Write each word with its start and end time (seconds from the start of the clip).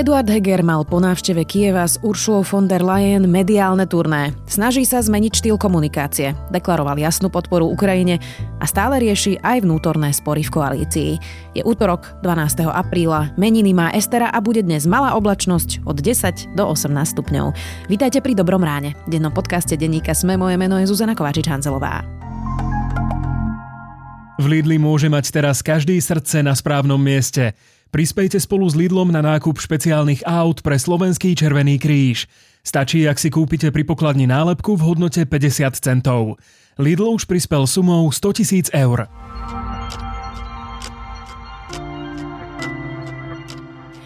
Eduard 0.00 0.32
Heger 0.32 0.64
mal 0.64 0.80
po 0.88 0.96
návšteve 0.96 1.44
Kieva 1.44 1.84
s 1.84 2.00
Uršulou 2.00 2.40
von 2.40 2.64
der 2.64 2.80
Leyen 2.80 3.28
mediálne 3.28 3.84
turné. 3.84 4.32
Snaží 4.48 4.88
sa 4.88 5.04
zmeniť 5.04 5.28
štýl 5.36 5.60
komunikácie, 5.60 6.32
deklaroval 6.48 6.96
jasnú 6.96 7.28
podporu 7.28 7.68
Ukrajine 7.68 8.16
a 8.56 8.64
stále 8.64 8.96
rieši 8.96 9.36
aj 9.44 9.60
vnútorné 9.60 10.08
spory 10.16 10.40
v 10.40 10.56
koalícii. 10.56 11.10
Je 11.52 11.60
útorok 11.60 12.16
12. 12.24 12.64
apríla, 12.72 13.36
meniny 13.36 13.76
má 13.76 13.92
Estera 13.92 14.32
a 14.32 14.40
bude 14.40 14.64
dnes 14.64 14.88
malá 14.88 15.12
oblačnosť 15.20 15.84
od 15.84 16.00
10 16.00 16.56
do 16.56 16.64
18 16.64 16.96
stupňov. 16.96 17.52
Vítajte 17.92 18.24
pri 18.24 18.32
Dobrom 18.32 18.64
ráne. 18.64 18.96
V 19.04 19.20
dennom 19.20 19.36
podcaste 19.36 19.76
denníka 19.76 20.16
Sme 20.16 20.40
moje 20.40 20.56
meno 20.56 20.80
je 20.80 20.88
Zuzana 20.88 21.12
Kovačič-Hanzelová. 21.12 22.20
V 24.40 24.48
Lidli 24.48 24.80
môže 24.80 25.12
mať 25.12 25.28
teraz 25.28 25.60
každý 25.60 26.00
srdce 26.00 26.40
na 26.40 26.56
správnom 26.56 26.96
mieste. 26.96 27.52
Prispejte 27.90 28.38
spolu 28.38 28.70
s 28.70 28.78
Lidlom 28.78 29.10
na 29.10 29.18
nákup 29.18 29.58
špeciálnych 29.58 30.22
aut 30.22 30.62
pre 30.62 30.78
Slovenský 30.78 31.34
Červený 31.34 31.74
kríž. 31.74 32.30
Stačí, 32.62 33.02
ak 33.02 33.18
si 33.18 33.34
kúpite 33.34 33.74
pri 33.74 33.82
pokladni 33.82 34.30
nálepku 34.30 34.78
v 34.78 34.94
hodnote 34.94 35.26
50 35.26 35.74
centov. 35.74 36.38
Lidl 36.78 37.10
už 37.10 37.26
prispel 37.26 37.66
sumou 37.66 38.06
100 38.14 38.38
tisíc 38.38 38.66
eur. 38.70 39.10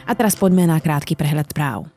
A 0.05 0.13
teraz 0.17 0.33
poďme 0.41 0.65
na 0.65 0.81
krátky 0.81 1.13
prehľad 1.13 1.53
práv. 1.53 1.94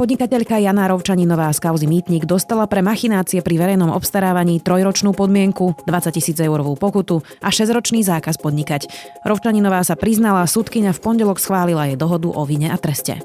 Podnikateľka 0.00 0.56
Jana 0.56 0.88
Rovčaninová 0.88 1.52
z 1.52 1.60
kauzy 1.60 1.84
Mýtnik 1.84 2.24
dostala 2.24 2.64
pre 2.64 2.80
machinácie 2.80 3.44
pri 3.44 3.60
verejnom 3.60 3.92
obstarávaní 3.92 4.56
trojročnú 4.56 5.12
podmienku, 5.12 5.76
20 5.84 6.16
tisíc 6.16 6.40
eurovú 6.40 6.72
pokutu 6.72 7.20
a 7.44 7.52
6-ročný 7.52 8.00
zákaz 8.00 8.40
podnikať. 8.40 8.88
Rovčaninová 9.28 9.84
sa 9.84 10.00
priznala, 10.00 10.48
súdkyňa 10.48 10.96
v 10.96 11.02
pondelok 11.04 11.36
schválila 11.36 11.92
jej 11.92 12.00
dohodu 12.00 12.32
o 12.32 12.42
vine 12.48 12.72
a 12.72 12.80
treste. 12.80 13.20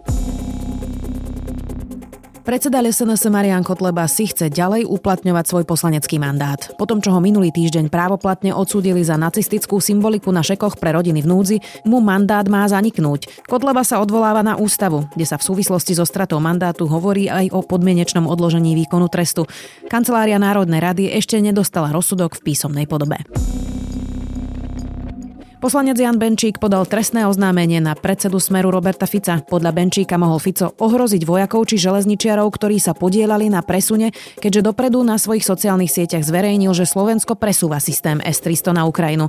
Predseda 2.46 2.78
SNS 2.78 3.26
Marian 3.34 3.66
Kotleba 3.66 4.06
si 4.06 4.30
chce 4.30 4.54
ďalej 4.54 4.86
uplatňovať 4.86 5.50
svoj 5.50 5.66
poslanecký 5.66 6.22
mandát. 6.22 6.62
Po 6.78 6.86
tom, 6.86 7.02
čo 7.02 7.10
ho 7.10 7.18
minulý 7.18 7.50
týždeň 7.50 7.90
právoplatne 7.90 8.54
odsúdili 8.54 9.02
za 9.02 9.18
nacistickú 9.18 9.82
symboliku 9.82 10.30
na 10.30 10.46
šekoch 10.46 10.78
pre 10.78 10.94
rodiny 10.94 11.26
v 11.26 11.30
núdzi, 11.34 11.58
mu 11.90 12.06
mandát 12.06 12.46
má 12.46 12.62
zaniknúť. 12.70 13.50
Kotleba 13.50 13.82
sa 13.82 13.98
odvoláva 13.98 14.46
na 14.46 14.62
ústavu, 14.62 15.10
kde 15.18 15.26
sa 15.26 15.42
v 15.42 15.46
súvislosti 15.50 15.98
so 15.98 16.06
stratou 16.06 16.38
mandátu 16.38 16.86
hovorí 16.86 17.34
aj 17.34 17.50
o 17.50 17.66
podmienečnom 17.66 18.30
odložení 18.30 18.78
výkonu 18.78 19.10
trestu. 19.10 19.50
Kancelária 19.90 20.38
Národnej 20.38 20.86
rady 20.86 21.04
ešte 21.18 21.42
nedostala 21.42 21.90
rozsudok 21.90 22.38
v 22.38 22.54
písomnej 22.54 22.86
podobe. 22.86 23.26
Poslanec 25.66 25.98
Jan 25.98 26.22
Benčík 26.22 26.62
podal 26.62 26.86
trestné 26.86 27.26
oznámenie 27.26 27.82
na 27.82 27.98
predsedu 27.98 28.38
Smeru 28.38 28.70
Roberta 28.70 29.10
Fica. 29.10 29.42
Podľa 29.42 29.74
Benčíka 29.74 30.14
mohol 30.14 30.38
Fico 30.38 30.70
ohroziť 30.78 31.26
vojakov 31.26 31.66
či 31.66 31.82
železničiarov, 31.82 32.54
ktorí 32.54 32.78
sa 32.78 32.94
podielali 32.94 33.50
na 33.50 33.66
presune, 33.66 34.14
keďže 34.38 34.62
dopredu 34.62 35.02
na 35.02 35.18
svojich 35.18 35.42
sociálnych 35.42 35.90
sieťach 35.90 36.22
zverejnil, 36.22 36.70
že 36.78 36.86
Slovensko 36.86 37.34
presúva 37.34 37.82
systém 37.82 38.22
S-300 38.22 38.78
na 38.78 38.86
Ukrajinu. 38.86 39.26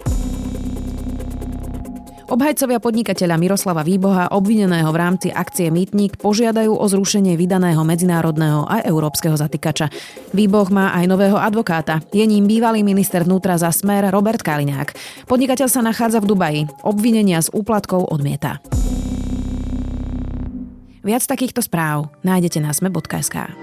Obhajcovia 2.26 2.82
podnikateľa 2.82 3.38
Miroslava 3.38 3.86
Výboha, 3.86 4.34
obvineného 4.34 4.90
v 4.90 4.98
rámci 4.98 5.28
akcie 5.30 5.70
Mýtnik, 5.70 6.18
požiadajú 6.18 6.74
o 6.74 6.84
zrušenie 6.90 7.38
vydaného 7.38 7.78
medzinárodného 7.86 8.66
a 8.66 8.82
európskeho 8.82 9.38
zatýkača. 9.38 9.86
Výboh 10.34 10.66
má 10.74 10.90
aj 10.98 11.06
nového 11.06 11.38
advokáta. 11.38 12.02
Je 12.10 12.26
ním 12.26 12.50
bývalý 12.50 12.82
minister 12.82 13.22
vnútra 13.22 13.54
za 13.54 13.70
smer 13.70 14.10
Robert 14.10 14.42
Kaliňák. 14.42 14.98
Podnikateľ 15.30 15.68
sa 15.70 15.86
nachádza 15.86 16.18
v 16.18 16.34
Dubaji. 16.34 16.60
Obvinenia 16.82 17.38
z 17.38 17.54
úplatkov 17.54 18.10
odmieta. 18.10 18.58
Viac 21.06 21.22
takýchto 21.22 21.62
správ 21.62 22.10
nájdete 22.26 22.58
na 22.58 22.74
sme.sk. 22.74 23.54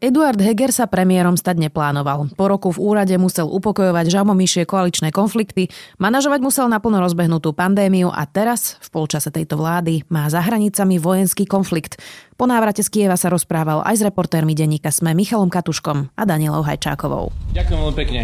Eduard 0.00 0.40
Heger 0.40 0.72
sa 0.72 0.88
premiérom 0.88 1.36
stať 1.36 1.60
neplánoval. 1.60 2.32
Po 2.32 2.48
roku 2.48 2.72
v 2.72 2.80
úrade 2.80 3.12
musel 3.20 3.44
upokojovať 3.44 4.08
žabomyšie 4.08 4.64
koaličné 4.64 5.12
konflikty, 5.12 5.68
manažovať 6.00 6.40
musel 6.40 6.72
naplno 6.72 7.04
rozbehnutú 7.04 7.52
pandémiu 7.52 8.08
a 8.08 8.24
teraz, 8.24 8.80
v 8.80 8.88
polčase 8.96 9.28
tejto 9.28 9.60
vlády, 9.60 10.08
má 10.08 10.24
za 10.32 10.40
hranicami 10.40 10.96
vojenský 10.96 11.44
konflikt. 11.44 12.00
Po 12.40 12.48
návrate 12.48 12.80
z 12.80 12.88
Kieva 12.88 13.20
sa 13.20 13.28
rozprával 13.28 13.84
aj 13.84 14.00
s 14.00 14.06
reportérmi 14.08 14.56
denníka 14.56 14.88
SME 14.88 15.12
Michalom 15.12 15.52
Katuškom 15.52 16.16
a 16.16 16.22
Danielou 16.24 16.64
Hajčákovou. 16.64 17.52
Ďakujem 17.52 17.78
veľmi 17.84 17.96
pekne. 18.00 18.22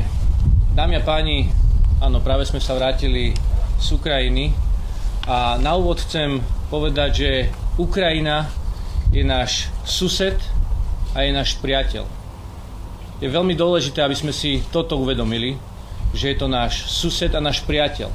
Dámy 0.72 0.96
a 0.96 1.02
páni, 1.04 1.52
áno, 2.00 2.24
práve 2.24 2.48
sme 2.48 2.64
sa 2.64 2.72
vrátili 2.72 3.36
z 3.76 3.88
Ukrajiny 3.92 4.48
a 5.28 5.60
na 5.60 5.76
úvod 5.76 6.00
chcem 6.00 6.40
povedať, 6.72 7.10
že 7.12 7.30
Ukrajina 7.76 8.48
je 9.12 9.20
náš 9.20 9.68
sused, 9.84 10.40
a 11.16 11.24
je 11.24 11.32
náš 11.32 11.56
priateľ. 11.64 12.04
Je 13.24 13.32
veľmi 13.32 13.56
dôležité, 13.56 14.04
aby 14.04 14.12
sme 14.12 14.36
si 14.36 14.60
toto 14.68 15.00
uvedomili, 15.00 15.56
že 16.12 16.28
je 16.28 16.36
to 16.36 16.52
náš 16.52 16.84
sused 16.92 17.32
a 17.32 17.40
náš 17.40 17.64
priateľ. 17.64 18.12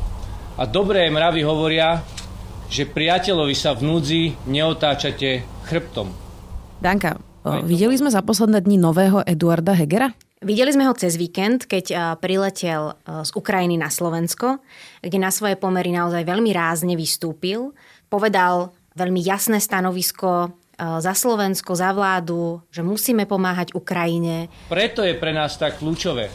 A 0.62 0.70
dobré 0.70 1.10
mravy 1.10 1.42
hovoria, 1.42 2.06
že 2.70 2.86
priateľovi 2.86 3.58
sa 3.58 3.74
v 3.74 3.90
núdzi 3.90 4.38
neotáčate 4.46 5.42
chrbtom. 5.66 6.14
Danka, 6.78 7.18
videli 7.66 7.98
sme 7.98 8.14
za 8.14 8.22
posledné 8.22 8.62
dni 8.62 8.78
nového 8.78 9.26
Eduarda 9.26 9.74
Hegera? 9.74 10.14
Videli 10.42 10.70
sme 10.70 10.86
ho 10.86 10.94
cez 10.94 11.18
víkend, 11.18 11.66
keď 11.66 12.18
priletel 12.22 12.98
z 13.06 13.30
Ukrajiny 13.34 13.82
na 13.82 13.90
Slovensko, 13.90 14.62
kde 15.02 15.18
na 15.18 15.34
svoje 15.34 15.58
pomery 15.58 15.90
naozaj 15.94 16.26
veľmi 16.26 16.54
rázne 16.54 16.94
vystúpil. 16.94 17.74
Povedal 18.10 18.74
veľmi 18.94 19.22
jasné 19.22 19.58
stanovisko 19.58 20.54
za 20.82 21.14
Slovensko, 21.14 21.78
za 21.78 21.94
vládu, 21.94 22.66
že 22.74 22.82
musíme 22.82 23.30
pomáhať 23.30 23.78
Ukrajine. 23.78 24.50
Preto 24.66 25.06
je 25.06 25.14
pre 25.14 25.30
nás 25.30 25.54
tak 25.62 25.78
kľúčové, 25.78 26.34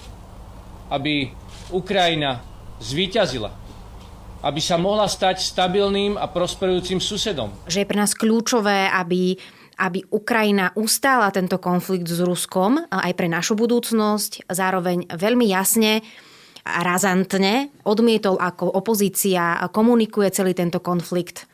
aby 0.95 1.35
Ukrajina 1.75 2.39
zvíťazila, 2.79 3.51
aby 4.47 4.61
sa 4.63 4.79
mohla 4.79 5.11
stať 5.11 5.43
stabilným 5.43 6.15
a 6.15 6.31
prosperujúcim 6.31 7.03
susedom. 7.03 7.51
Že 7.67 7.83
je 7.83 7.91
pre 7.91 7.99
nás 7.99 8.15
kľúčové, 8.15 8.87
aby 8.95 9.35
aby 9.77 10.01
Ukrajina 10.09 10.73
ustála 10.73 11.29
tento 11.29 11.61
konflikt 11.61 12.09
s 12.09 12.25
Ruskom 12.25 12.81
aj 12.89 13.13
pre 13.13 13.29
našu 13.29 13.61
budúcnosť. 13.61 14.49
Zároveň 14.49 15.05
veľmi 15.13 15.45
jasne 15.53 16.01
a 16.65 16.81
razantne 16.81 17.69
odmietol, 17.85 18.41
ako 18.41 18.73
opozícia 18.73 19.61
komunikuje 19.69 20.33
celý 20.33 20.57
tento 20.57 20.81
konflikt 20.81 21.45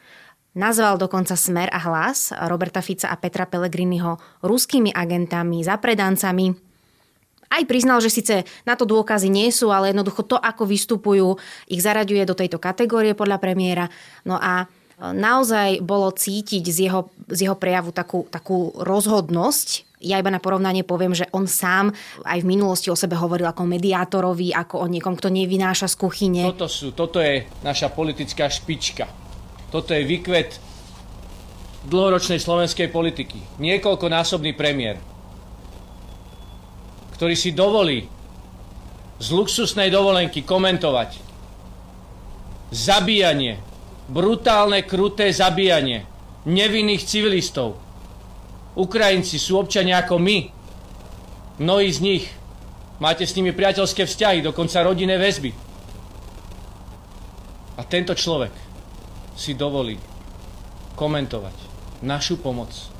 Nazval 0.52 1.00
dokonca 1.00 1.32
Smer 1.32 1.72
a 1.72 1.80
hlas 1.80 2.28
Roberta 2.44 2.84
Fica 2.84 3.08
a 3.08 3.16
Petra 3.16 3.48
Pellegriniho 3.48 4.20
ruskými 4.44 4.92
agentami, 4.92 5.64
zapredancami. 5.64 6.52
Aj 7.48 7.64
priznal, 7.64 8.04
že 8.04 8.12
síce 8.12 8.44
na 8.68 8.76
to 8.76 8.84
dôkazy 8.84 9.32
nie 9.32 9.48
sú, 9.48 9.72
ale 9.72 9.96
jednoducho 9.96 10.28
to, 10.28 10.36
ako 10.36 10.68
vystupujú, 10.68 11.40
ich 11.72 11.80
zaraďuje 11.80 12.28
do 12.28 12.36
tejto 12.36 12.60
kategórie 12.60 13.16
podľa 13.16 13.40
premiéra. 13.40 13.88
No 14.28 14.36
a 14.36 14.68
naozaj 15.00 15.80
bolo 15.80 16.12
cítiť 16.12 16.64
z 16.68 16.78
jeho, 16.84 17.08
z 17.32 17.48
jeho 17.48 17.56
prejavu 17.56 17.88
takú, 17.96 18.28
takú 18.28 18.76
rozhodnosť. 18.76 19.88
Ja 20.04 20.20
iba 20.20 20.28
na 20.28 20.40
porovnanie 20.40 20.84
poviem, 20.84 21.16
že 21.16 21.32
on 21.32 21.48
sám 21.48 21.96
aj 22.28 22.44
v 22.44 22.48
minulosti 22.48 22.92
o 22.92 22.96
sebe 22.96 23.16
hovoril 23.16 23.48
ako 23.48 23.64
mediátorovi, 23.64 24.52
ako 24.52 24.84
o 24.84 24.86
niekom, 24.88 25.16
kto 25.16 25.32
nevynáša 25.32 25.88
z 25.88 25.96
kuchyne. 25.96 26.44
Toto, 26.52 26.68
sú, 26.68 26.92
toto 26.92 27.24
je 27.24 27.48
naša 27.64 27.88
politická 27.88 28.52
špička 28.52 29.21
toto 29.72 29.96
je 29.96 30.04
vykvet 30.04 30.60
dlhoročnej 31.88 32.36
slovenskej 32.36 32.92
politiky. 32.92 33.40
Niekoľkonásobný 33.56 34.52
premiér, 34.52 35.00
ktorý 37.16 37.34
si 37.34 37.56
dovolí 37.56 38.06
z 39.16 39.26
luxusnej 39.32 39.88
dovolenky 39.88 40.44
komentovať 40.44 41.18
zabíjanie, 42.68 43.58
brutálne, 44.12 44.84
kruté 44.84 45.32
zabíjanie 45.32 46.04
nevinných 46.44 47.06
civilistov. 47.06 47.78
Ukrajinci 48.76 49.40
sú 49.40 49.56
občania 49.56 50.04
ako 50.04 50.20
my. 50.20 50.38
Mnohí 51.60 51.88
z 51.92 52.00
nich 52.02 52.24
máte 52.98 53.28
s 53.28 53.36
nimi 53.36 53.52
priateľské 53.52 54.08
vzťahy, 54.08 54.42
dokonca 54.42 54.82
rodinné 54.82 55.20
väzby. 55.20 55.52
A 57.78 57.82
tento 57.86 58.16
človek 58.16 58.71
si 59.36 59.56
dovolí 59.56 59.96
komentovať 60.94 61.56
našu 62.04 62.36
pomoc 62.36 62.91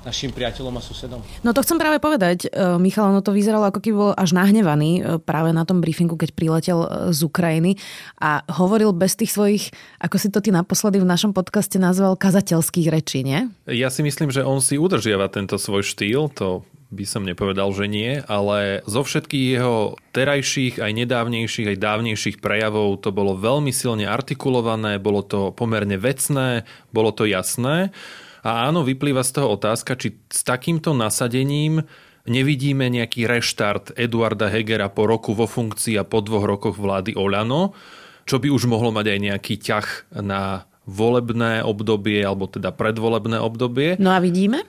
našim 0.00 0.32
priateľom 0.32 0.74
a 0.76 0.82
susedom. 0.82 1.20
No 1.44 1.52
to 1.52 1.60
chcem 1.60 1.76
práve 1.76 2.00
povedať, 2.00 2.48
e, 2.48 2.78
Michal, 2.80 3.12
ono 3.12 3.20
to 3.20 3.36
vyzeralo 3.36 3.68
ako 3.68 3.80
keby 3.84 3.96
bol 3.96 4.12
až 4.16 4.32
nahnevaný 4.32 4.90
e, 5.00 5.00
práve 5.20 5.52
na 5.52 5.68
tom 5.68 5.84
briefingu, 5.84 6.16
keď 6.16 6.32
priletel 6.32 6.78
e, 6.84 6.88
z 7.12 7.20
Ukrajiny 7.20 7.76
a 8.16 8.40
hovoril 8.48 8.96
bez 8.96 9.16
tých 9.16 9.32
svojich, 9.36 9.64
ako 10.00 10.16
si 10.16 10.28
to 10.32 10.40
ty 10.40 10.48
naposledy 10.50 10.96
v 11.00 11.08
našom 11.08 11.36
podcaste 11.36 11.76
nazval, 11.76 12.16
kazateľských 12.16 12.88
rečí, 12.88 13.20
nie? 13.20 13.52
Ja 13.68 13.92
si 13.92 14.00
myslím, 14.00 14.32
že 14.32 14.40
on 14.40 14.64
si 14.64 14.80
udržiava 14.80 15.28
tento 15.28 15.60
svoj 15.60 15.84
štýl, 15.84 16.32
to 16.32 16.64
by 16.90 17.06
som 17.06 17.22
nepovedal, 17.22 17.70
že 17.70 17.86
nie, 17.86 18.18
ale 18.26 18.82
zo 18.82 19.06
všetkých 19.06 19.46
jeho 19.54 19.94
terajších, 20.10 20.82
aj 20.82 20.90
nedávnejších, 20.90 21.70
aj 21.70 21.78
dávnejších 21.78 22.36
prejavov 22.42 22.98
to 22.98 23.14
bolo 23.14 23.38
veľmi 23.38 23.70
silne 23.70 24.10
artikulované, 24.10 24.98
bolo 24.98 25.22
to 25.22 25.54
pomerne 25.54 25.94
vecné, 25.94 26.66
bolo 26.90 27.14
to 27.14 27.30
jasné. 27.30 27.94
A 28.40 28.68
áno, 28.68 28.84
vyplýva 28.84 29.20
z 29.20 29.40
toho 29.40 29.56
otázka, 29.56 29.96
či 30.00 30.16
s 30.32 30.40
takýmto 30.44 30.96
nasadením 30.96 31.84
nevidíme 32.28 32.88
nejaký 32.88 33.28
reštart 33.28 33.96
Eduarda 33.96 34.48
Hegera 34.48 34.88
po 34.88 35.08
roku 35.08 35.36
vo 35.36 35.44
funkcii 35.44 35.96
a 36.00 36.04
po 36.04 36.24
dvoch 36.24 36.44
rokoch 36.44 36.76
vlády 36.76 37.16
Oľano, 37.16 37.76
čo 38.24 38.40
by 38.40 38.48
už 38.52 38.68
mohlo 38.68 38.92
mať 38.92 39.06
aj 39.12 39.18
nejaký 39.18 39.54
ťah 39.60 39.86
na 40.24 40.64
volebné 40.88 41.62
obdobie, 41.62 42.20
alebo 42.24 42.48
teda 42.48 42.72
predvolebné 42.72 43.38
obdobie. 43.38 44.00
No 44.00 44.16
a 44.16 44.18
vidíme? 44.18 44.64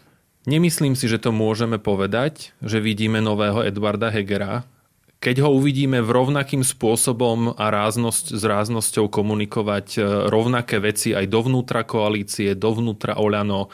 Nemyslím 0.49 0.97
si, 0.97 1.05
že 1.05 1.21
to 1.21 1.29
môžeme 1.29 1.77
povedať, 1.77 2.57
že 2.65 2.81
vidíme 2.81 3.21
nového 3.21 3.61
Edvarda 3.61 4.09
Hegera. 4.09 4.65
Keď 5.21 5.45
ho 5.45 5.53
uvidíme 5.53 6.01
v 6.01 6.09
rovnakým 6.09 6.65
spôsobom 6.65 7.53
a 7.53 7.69
ráznosť, 7.69 8.33
s 8.33 8.41
ráznosťou 8.41 9.05
komunikovať 9.05 9.87
e, 9.95 9.99
rovnaké 10.33 10.81
veci 10.81 11.13
aj 11.13 11.29
dovnútra 11.29 11.85
koalície, 11.85 12.57
dovnútra 12.57 13.21
Oľano, 13.21 13.69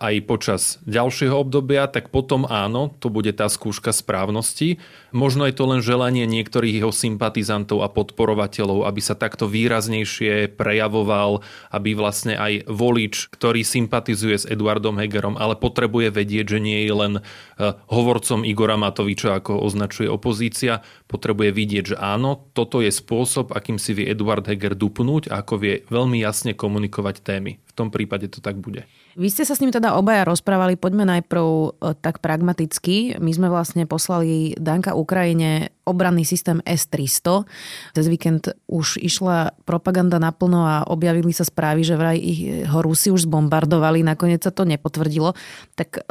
aj 0.00 0.14
počas 0.24 0.62
ďalšieho 0.88 1.36
obdobia, 1.36 1.84
tak 1.86 2.08
potom 2.08 2.48
áno, 2.48 2.88
to 2.98 3.12
bude 3.12 3.36
tá 3.36 3.46
skúška 3.52 3.92
správnosti. 3.92 4.80
Možno 5.12 5.44
je 5.44 5.54
to 5.54 5.68
len 5.68 5.84
želanie 5.84 6.24
niektorých 6.24 6.80
jeho 6.80 6.90
sympatizantov 6.90 7.84
a 7.84 7.92
podporovateľov, 7.92 8.88
aby 8.88 9.00
sa 9.04 9.12
takto 9.12 9.44
výraznejšie 9.44 10.56
prejavoval, 10.56 11.44
aby 11.68 11.92
vlastne 11.92 12.34
aj 12.34 12.64
volič, 12.66 13.28
ktorý 13.28 13.60
sympatizuje 13.60 14.40
s 14.40 14.48
Eduardom 14.48 14.96
Hegerom, 14.96 15.36
ale 15.36 15.60
potrebuje 15.60 16.08
vedieť, 16.10 16.56
že 16.56 16.58
nie 16.64 16.88
je 16.88 16.94
len 16.96 17.12
eh, 17.20 17.76
hovorcom 17.92 18.42
Igora 18.48 18.80
Matoviča, 18.80 19.36
ako 19.36 19.60
označuje 19.60 20.08
opozícia, 20.08 20.80
potrebuje 21.06 21.52
vidieť, 21.52 21.84
že 21.94 21.96
áno, 22.00 22.48
toto 22.56 22.80
je 22.80 22.88
spôsob, 22.88 23.52
akým 23.52 23.76
si 23.76 23.92
vie 23.92 24.08
Eduard 24.08 24.48
Heger 24.48 24.72
dupnúť 24.72 25.28
a 25.28 25.44
ako 25.44 25.54
vie 25.60 25.74
veľmi 25.92 26.22
jasne 26.24 26.56
komunikovať 26.56 27.20
témy. 27.20 27.60
V 27.68 27.72
tom 27.76 27.92
prípade 27.92 28.32
to 28.32 28.40
tak 28.40 28.56
bude. 28.56 28.88
Vy 29.20 29.28
ste 29.28 29.44
sa 29.44 29.52
s 29.52 29.60
ním 29.60 29.68
teda 29.68 30.00
obaja 30.00 30.24
rozprávali, 30.24 30.80
poďme 30.80 31.04
najprv 31.04 31.44
e, 31.44 31.68
tak 32.00 32.24
pragmaticky. 32.24 33.20
My 33.20 33.36
sme 33.36 33.52
vlastne 33.52 33.84
poslali 33.84 34.56
Danka 34.56 34.96
Ukrajine 34.96 35.76
obranný 35.84 36.24
systém 36.24 36.64
S-300. 36.64 37.44
Cez 37.92 38.06
víkend 38.08 38.48
už 38.64 38.96
išla 38.96 39.52
propaganda 39.68 40.16
naplno 40.16 40.64
a 40.64 40.88
objavili 40.88 41.36
sa 41.36 41.44
správy, 41.44 41.84
že 41.84 42.00
vraj 42.00 42.16
ich 42.16 42.64
ho 42.64 42.80
Rusi 42.80 43.12
už 43.12 43.28
zbombardovali, 43.28 44.00
nakoniec 44.00 44.40
sa 44.40 44.56
to 44.56 44.64
nepotvrdilo. 44.64 45.36
Tak 45.76 46.00
e, 46.00 46.02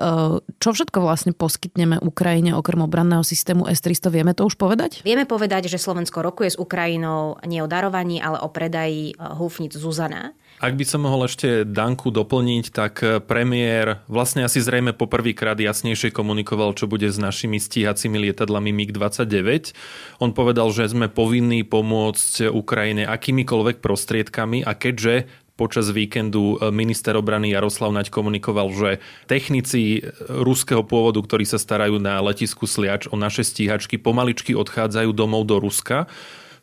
čo 0.62 0.70
všetko 0.70 1.02
vlastne 1.02 1.34
poskytneme 1.34 1.98
Ukrajine 2.06 2.54
okrem 2.54 2.86
obranného 2.86 3.26
systému 3.26 3.66
S-300? 3.66 4.14
Vieme 4.14 4.38
to 4.38 4.46
už 4.46 4.54
povedať? 4.54 5.02
Vieme 5.02 5.26
povedať, 5.26 5.66
že 5.66 5.82
Slovensko 5.82 6.22
rokuje 6.22 6.54
s 6.54 6.62
Ukrajinou 6.62 7.42
nie 7.50 7.58
o 7.58 7.66
darovaní, 7.66 8.22
ale 8.22 8.38
o 8.38 8.54
predaji 8.54 9.18
e, 9.18 9.34
húfnic 9.34 9.74
Zuzana. 9.74 10.38
Ak 10.60 10.76
by 10.76 10.84
som 10.84 11.08
mohol 11.08 11.24
ešte 11.24 11.64
Danku 11.64 12.12
doplniť, 12.12 12.76
tak 12.76 13.00
premiér 13.32 14.04
vlastne 14.12 14.44
asi 14.44 14.60
zrejme 14.60 14.92
poprvýkrát 14.92 15.56
jasnejšie 15.56 16.12
komunikoval, 16.12 16.76
čo 16.76 16.84
bude 16.84 17.08
s 17.08 17.16
našimi 17.16 17.64
stíhacími 17.64 18.20
lietadlami 18.28 18.76
MiG-29. 18.76 19.72
On 20.20 20.36
povedal, 20.36 20.68
že 20.76 20.92
sme 20.92 21.08
povinní 21.08 21.64
pomôcť 21.64 22.52
Ukrajine 22.52 23.08
akýmikoľvek 23.08 23.80
prostriedkami 23.80 24.68
a 24.68 24.76
keďže 24.76 25.32
počas 25.56 25.96
víkendu 25.96 26.60
minister 26.76 27.16
obrany 27.16 27.56
Jaroslav 27.56 27.96
Naď 27.96 28.12
komunikoval, 28.12 28.68
že 28.76 28.90
technici 29.32 30.04
ruského 30.28 30.84
pôvodu, 30.84 31.24
ktorí 31.24 31.48
sa 31.48 31.56
starajú 31.56 32.04
na 32.04 32.20
letisku 32.20 32.68
Sliač 32.68 33.08
o 33.08 33.16
naše 33.16 33.48
stíhačky, 33.48 33.96
pomaličky 33.96 34.52
odchádzajú 34.60 35.16
domov 35.16 35.48
do 35.48 35.64
Ruska 35.64 36.12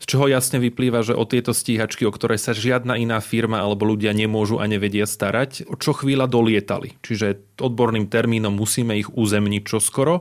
z 0.00 0.04
čoho 0.04 0.28
jasne 0.28 0.60
vyplýva, 0.60 1.00
že 1.00 1.16
o 1.16 1.24
tieto 1.24 1.56
stíhačky, 1.56 2.04
o 2.04 2.12
ktoré 2.12 2.36
sa 2.36 2.52
žiadna 2.52 3.00
iná 3.00 3.18
firma 3.24 3.64
alebo 3.64 3.88
ľudia 3.88 4.12
nemôžu 4.12 4.60
a 4.60 4.68
nevedia 4.68 5.08
starať, 5.08 5.66
čo 5.80 5.92
chvíľa 5.96 6.28
dolietali. 6.28 6.96
Čiže 7.00 7.60
odborným 7.60 8.06
termínom 8.10 8.52
musíme 8.52 8.96
ich 8.96 9.08
uzemniť 9.08 9.62
čoskoro 9.64 10.20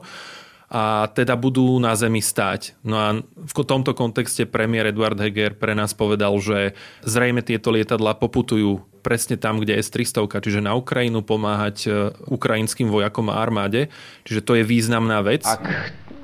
a 0.66 1.06
teda 1.14 1.38
budú 1.38 1.78
na 1.78 1.94
zemi 1.94 2.18
stáť. 2.18 2.74
No 2.82 2.96
a 2.98 3.08
v 3.22 3.52
tomto 3.54 3.94
kontexte 3.94 4.50
premiér 4.50 4.90
Eduard 4.90 5.14
Heger 5.14 5.54
pre 5.54 5.78
nás 5.78 5.94
povedal, 5.94 6.34
že 6.42 6.74
zrejme 7.06 7.46
tieto 7.46 7.70
lietadla 7.70 8.18
poputujú 8.18 8.82
presne 9.06 9.38
tam, 9.38 9.62
kde 9.62 9.78
je 9.78 9.86
S-300, 9.86 10.26
čiže 10.42 10.58
na 10.58 10.74
Ukrajinu 10.74 11.22
pomáhať 11.22 11.76
e, 11.86 11.88
ukrajinským 12.26 12.90
vojakom 12.90 13.30
a 13.30 13.38
armáde. 13.38 13.86
Čiže 14.26 14.42
to 14.42 14.52
je 14.58 14.66
významná 14.66 15.22
vec. 15.22 15.46
Ak 15.46 15.62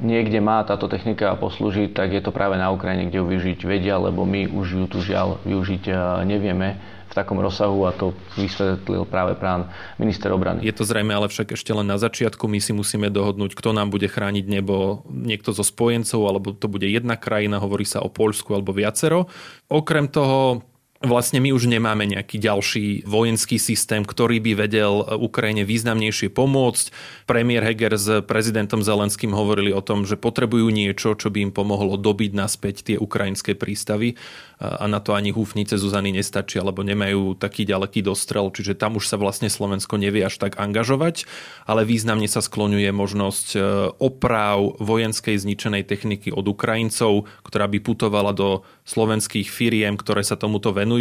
niekde 0.02 0.43
má 0.43 0.60
táto 0.66 0.90
technika 0.90 1.32
poslúžiť, 1.38 1.94
tak 1.94 2.12
je 2.12 2.20
to 2.20 2.34
práve 2.34 2.58
na 2.58 2.69
Ukrajine, 2.75 3.08
kde 3.08 3.22
ju 3.22 3.26
využiť 3.31 3.58
vedia, 3.62 3.96
lebo 3.96 4.26
my 4.26 4.50
už 4.50 4.66
ju 4.75 4.84
tu 4.90 4.99
žiaľ 5.00 5.38
využiť 5.46 5.82
e, 5.88 5.94
nevieme 6.26 6.76
v 7.12 7.14
takom 7.14 7.37
rozsahu 7.44 7.84
a 7.84 7.93
to 7.93 8.16
vysvetlil 8.40 9.04
práve 9.04 9.37
pán 9.37 9.69
minister 10.00 10.32
obrany. 10.32 10.64
Je 10.64 10.72
to 10.72 10.88
zrejme 10.88 11.12
ale 11.12 11.28
však 11.28 11.52
ešte 11.52 11.69
len 11.76 11.84
na 11.84 12.00
začiatku. 12.00 12.49
My 12.49 12.56
si 12.56 12.72
musíme 12.72 13.12
dohodnúť, 13.12 13.52
kto 13.52 13.76
nám 13.76 13.93
bude 13.93 14.08
chrániť 14.08 14.49
nebo, 14.49 15.04
niekto 15.12 15.52
zo 15.52 15.60
spojencov, 15.60 16.20
alebo 16.25 16.56
to 16.56 16.72
bude 16.72 16.88
jedna 16.88 17.20
krajina, 17.20 17.60
hovorí 17.60 17.84
sa 17.84 18.00
o 18.00 18.08
Poľsku 18.08 18.56
alebo 18.56 18.72
viacero. 18.72 19.28
Okrem 19.69 20.08
toho 20.08 20.64
Vlastne 21.02 21.43
my 21.43 21.50
už 21.50 21.66
nemáme 21.66 22.06
nejaký 22.06 22.38
ďalší 22.38 23.02
vojenský 23.10 23.58
systém, 23.58 24.06
ktorý 24.06 24.38
by 24.38 24.52
vedel 24.54 25.02
Ukrajine 25.19 25.66
významnejšie 25.66 26.31
pomôcť. 26.31 26.94
Premiér 27.26 27.66
Heger 27.66 27.99
s 27.99 28.22
prezidentom 28.22 28.87
Zelenským 28.87 29.34
hovorili 29.34 29.75
o 29.75 29.82
tom, 29.82 30.06
že 30.06 30.14
potrebujú 30.14 30.70
niečo, 30.70 31.19
čo 31.19 31.34
by 31.34 31.50
im 31.50 31.52
pomohlo 31.52 31.99
dobiť 31.99 32.31
naspäť 32.38 32.75
tie 32.87 32.96
ukrajinské 33.02 33.58
prístavy 33.58 34.14
a 34.62 34.87
na 34.87 35.02
to 35.02 35.19
ani 35.19 35.34
húfnice 35.34 35.75
Zuzany 35.75 36.14
nestačí, 36.14 36.62
alebo 36.62 36.87
nemajú 36.87 37.34
taký 37.34 37.66
ďaleký 37.66 38.06
dostrel, 38.06 38.46
čiže 38.54 38.78
tam 38.78 38.94
už 38.94 39.10
sa 39.10 39.19
vlastne 39.19 39.50
Slovensko 39.50 39.99
nevie 39.99 40.22
až 40.22 40.38
tak 40.38 40.54
angažovať, 40.54 41.26
ale 41.66 41.82
významne 41.82 42.31
sa 42.31 42.38
skloňuje 42.38 42.94
možnosť 42.94 43.46
e, 43.52 43.60
oprav 43.99 44.78
vojenskej 44.78 45.34
zničenej 45.34 45.82
techniky 45.82 46.31
od 46.31 46.46
Ukrajincov, 46.46 47.26
ktorá 47.43 47.66
by 47.66 47.78
putovala 47.82 48.31
do 48.31 48.62
slovenských 48.87 49.50
firiem, 49.50 49.99
ktoré 49.99 50.22
sa 50.22 50.38
tomuto 50.38 50.70
venujú, 50.70 50.92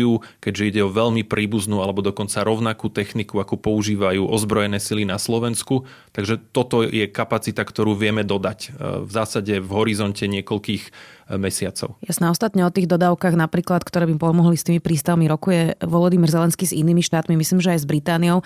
keďže 0.43 0.67
ide 0.67 0.81
o 0.85 0.93
veľmi 0.93 1.25
príbuznú 1.25 1.81
alebo 1.81 2.05
dokonca 2.05 2.45
rovnakú 2.45 2.91
techniku, 2.91 3.41
ako 3.41 3.57
používajú 3.57 4.27
ozbrojené 4.27 4.77
sily 4.77 5.07
na 5.07 5.17
Slovensku. 5.17 5.89
Takže 6.13 6.37
toto 6.51 6.85
je 6.85 7.09
kapacita, 7.09 7.65
ktorú 7.65 7.97
vieme 7.97 8.21
dodať 8.21 8.59
e, 8.61 8.69
v 9.07 9.11
zásade 9.11 9.57
v 9.57 9.71
horizonte 9.71 10.27
niekoľkých 10.27 10.83
mesiacov. 11.39 11.95
Jasné, 12.03 12.27
ostatne 12.27 12.67
o 12.67 12.73
tých 12.73 12.89
dodávkach 12.91 13.35
napríklad, 13.35 13.87
ktoré 13.87 14.07
by 14.11 14.15
pomohli 14.19 14.59
s 14.59 14.67
tými 14.67 14.83
prístavmi, 14.83 15.27
rokuje 15.31 15.79
Volodymyr 15.79 16.27
Zelenský 16.27 16.67
s 16.67 16.75
inými 16.75 16.99
štátmi, 16.99 17.39
myslím, 17.39 17.63
že 17.63 17.77
aj 17.77 17.79
s 17.83 17.89
Britániou. 17.89 18.43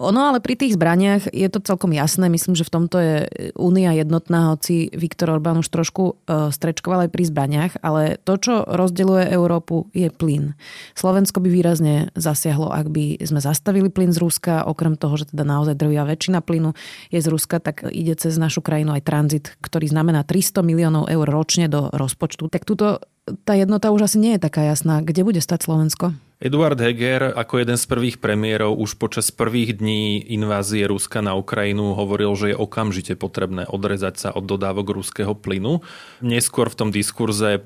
Ono 0.00 0.20
ale 0.20 0.42
pri 0.42 0.58
tých 0.58 0.74
zbraniach 0.74 1.30
je 1.30 1.48
to 1.48 1.62
celkom 1.62 1.94
jasné, 1.94 2.26
myslím, 2.26 2.58
že 2.58 2.66
v 2.66 2.72
tomto 2.72 2.96
je 2.98 3.16
únia 3.54 3.94
jednotná, 3.94 4.56
hoci 4.56 4.90
Viktor 4.90 5.30
Orbán 5.30 5.62
už 5.62 5.70
trošku 5.70 6.04
e, 6.26 6.50
strečkoval 6.50 7.06
aj 7.06 7.10
pri 7.14 7.24
zbraniach, 7.30 7.72
ale 7.80 8.18
to, 8.22 8.34
čo 8.36 8.54
rozdeľuje 8.66 9.30
Európu, 9.30 9.88
je 9.94 10.10
plyn. 10.10 10.58
Slovensko 10.98 11.38
by 11.40 11.48
výrazne 11.48 11.94
zasiahlo, 12.18 12.74
ak 12.74 12.90
by 12.90 13.22
sme 13.22 13.40
zastavili 13.40 13.88
plyn 13.88 14.10
z 14.10 14.18
Ruska, 14.20 14.66
okrem 14.66 14.98
toho, 14.98 15.14
že 15.16 15.30
teda 15.30 15.46
naozaj 15.46 15.78
drvia 15.78 16.02
väčšina 16.04 16.42
plynu 16.42 16.74
je 17.08 17.20
z 17.22 17.28
Ruska, 17.30 17.62
tak 17.62 17.86
ide 17.88 18.18
cez 18.18 18.36
našu 18.36 18.60
krajinu 18.60 18.96
aj 18.98 19.02
tranzit, 19.06 19.44
ktorý 19.62 19.88
znamená 19.88 20.26
300 20.26 20.60
miliónov 20.66 21.08
eur 21.08 21.26
ročne 21.28 21.70
do 21.70 21.88
rozpočtu 21.92 22.15
rozpočtu. 22.16 22.48
Tak 22.48 22.64
túto 22.64 23.04
tá 23.44 23.52
jednota 23.52 23.92
už 23.92 24.08
asi 24.08 24.16
nie 24.16 24.32
je 24.40 24.48
taká 24.48 24.64
jasná. 24.64 25.04
Kde 25.04 25.20
bude 25.28 25.44
stať 25.44 25.68
Slovensko? 25.68 26.16
Eduard 26.40 26.80
Heger 26.80 27.36
ako 27.36 27.60
jeden 27.60 27.76
z 27.76 27.84
prvých 27.84 28.16
premiérov 28.20 28.76
už 28.76 28.96
počas 28.96 29.28
prvých 29.28 29.76
dní 29.76 30.20
invázie 30.32 30.88
Ruska 30.88 31.20
na 31.20 31.36
Ukrajinu 31.36 31.92
hovoril, 31.92 32.32
že 32.36 32.52
je 32.52 32.56
okamžite 32.56 33.16
potrebné 33.20 33.68
odrezať 33.68 34.14
sa 34.16 34.28
od 34.32 34.48
dodávok 34.48 34.96
ruského 34.96 35.36
plynu. 35.36 35.84
Neskôr 36.24 36.72
v 36.72 36.78
tom 36.80 36.88
diskurze 36.92 37.60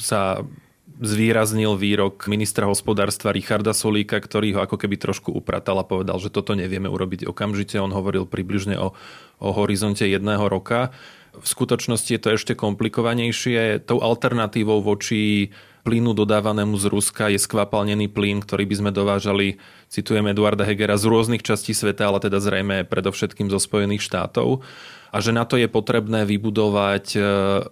sa 0.00 0.44
zvýraznil 1.00 1.80
výrok 1.80 2.28
ministra 2.28 2.68
hospodárstva 2.68 3.32
Richarda 3.32 3.72
Solíka, 3.72 4.20
ktorý 4.20 4.60
ho 4.60 4.60
ako 4.68 4.76
keby 4.76 5.00
trošku 5.00 5.32
upratal 5.32 5.80
a 5.80 5.88
povedal, 5.88 6.20
že 6.20 6.28
toto 6.28 6.52
nevieme 6.52 6.92
urobiť 6.92 7.24
okamžite. 7.24 7.80
On 7.80 7.88
hovoril 7.88 8.28
približne 8.28 8.76
o, 8.76 8.92
o 9.40 9.48
horizonte 9.56 10.04
jedného 10.04 10.44
roka. 10.44 10.92
V 11.30 11.46
skutočnosti 11.46 12.10
je 12.10 12.20
to 12.20 12.34
ešte 12.34 12.52
komplikovanejšie. 12.58 13.86
Tou 13.86 14.02
alternatívou 14.02 14.82
voči 14.82 15.54
plynu 15.86 16.12
dodávanému 16.12 16.76
z 16.76 16.86
Ruska 16.90 17.32
je 17.32 17.40
skvapalnený 17.40 18.12
plyn, 18.12 18.44
ktorý 18.44 18.68
by 18.68 18.74
sme 18.76 18.90
dovážali, 18.92 19.56
citujem 19.88 20.28
Eduarda 20.28 20.66
Hegera, 20.66 21.00
z 21.00 21.08
rôznych 21.08 21.40
častí 21.40 21.72
sveta, 21.72 22.10
ale 22.10 22.20
teda 22.20 22.42
zrejme 22.42 22.84
predovšetkým 22.84 23.48
zo 23.48 23.56
Spojených 23.56 24.04
štátov 24.04 24.60
a 25.10 25.18
že 25.18 25.34
na 25.34 25.42
to 25.42 25.58
je 25.58 25.66
potrebné 25.66 26.22
vybudovať 26.22 27.06
e, 27.14 27.20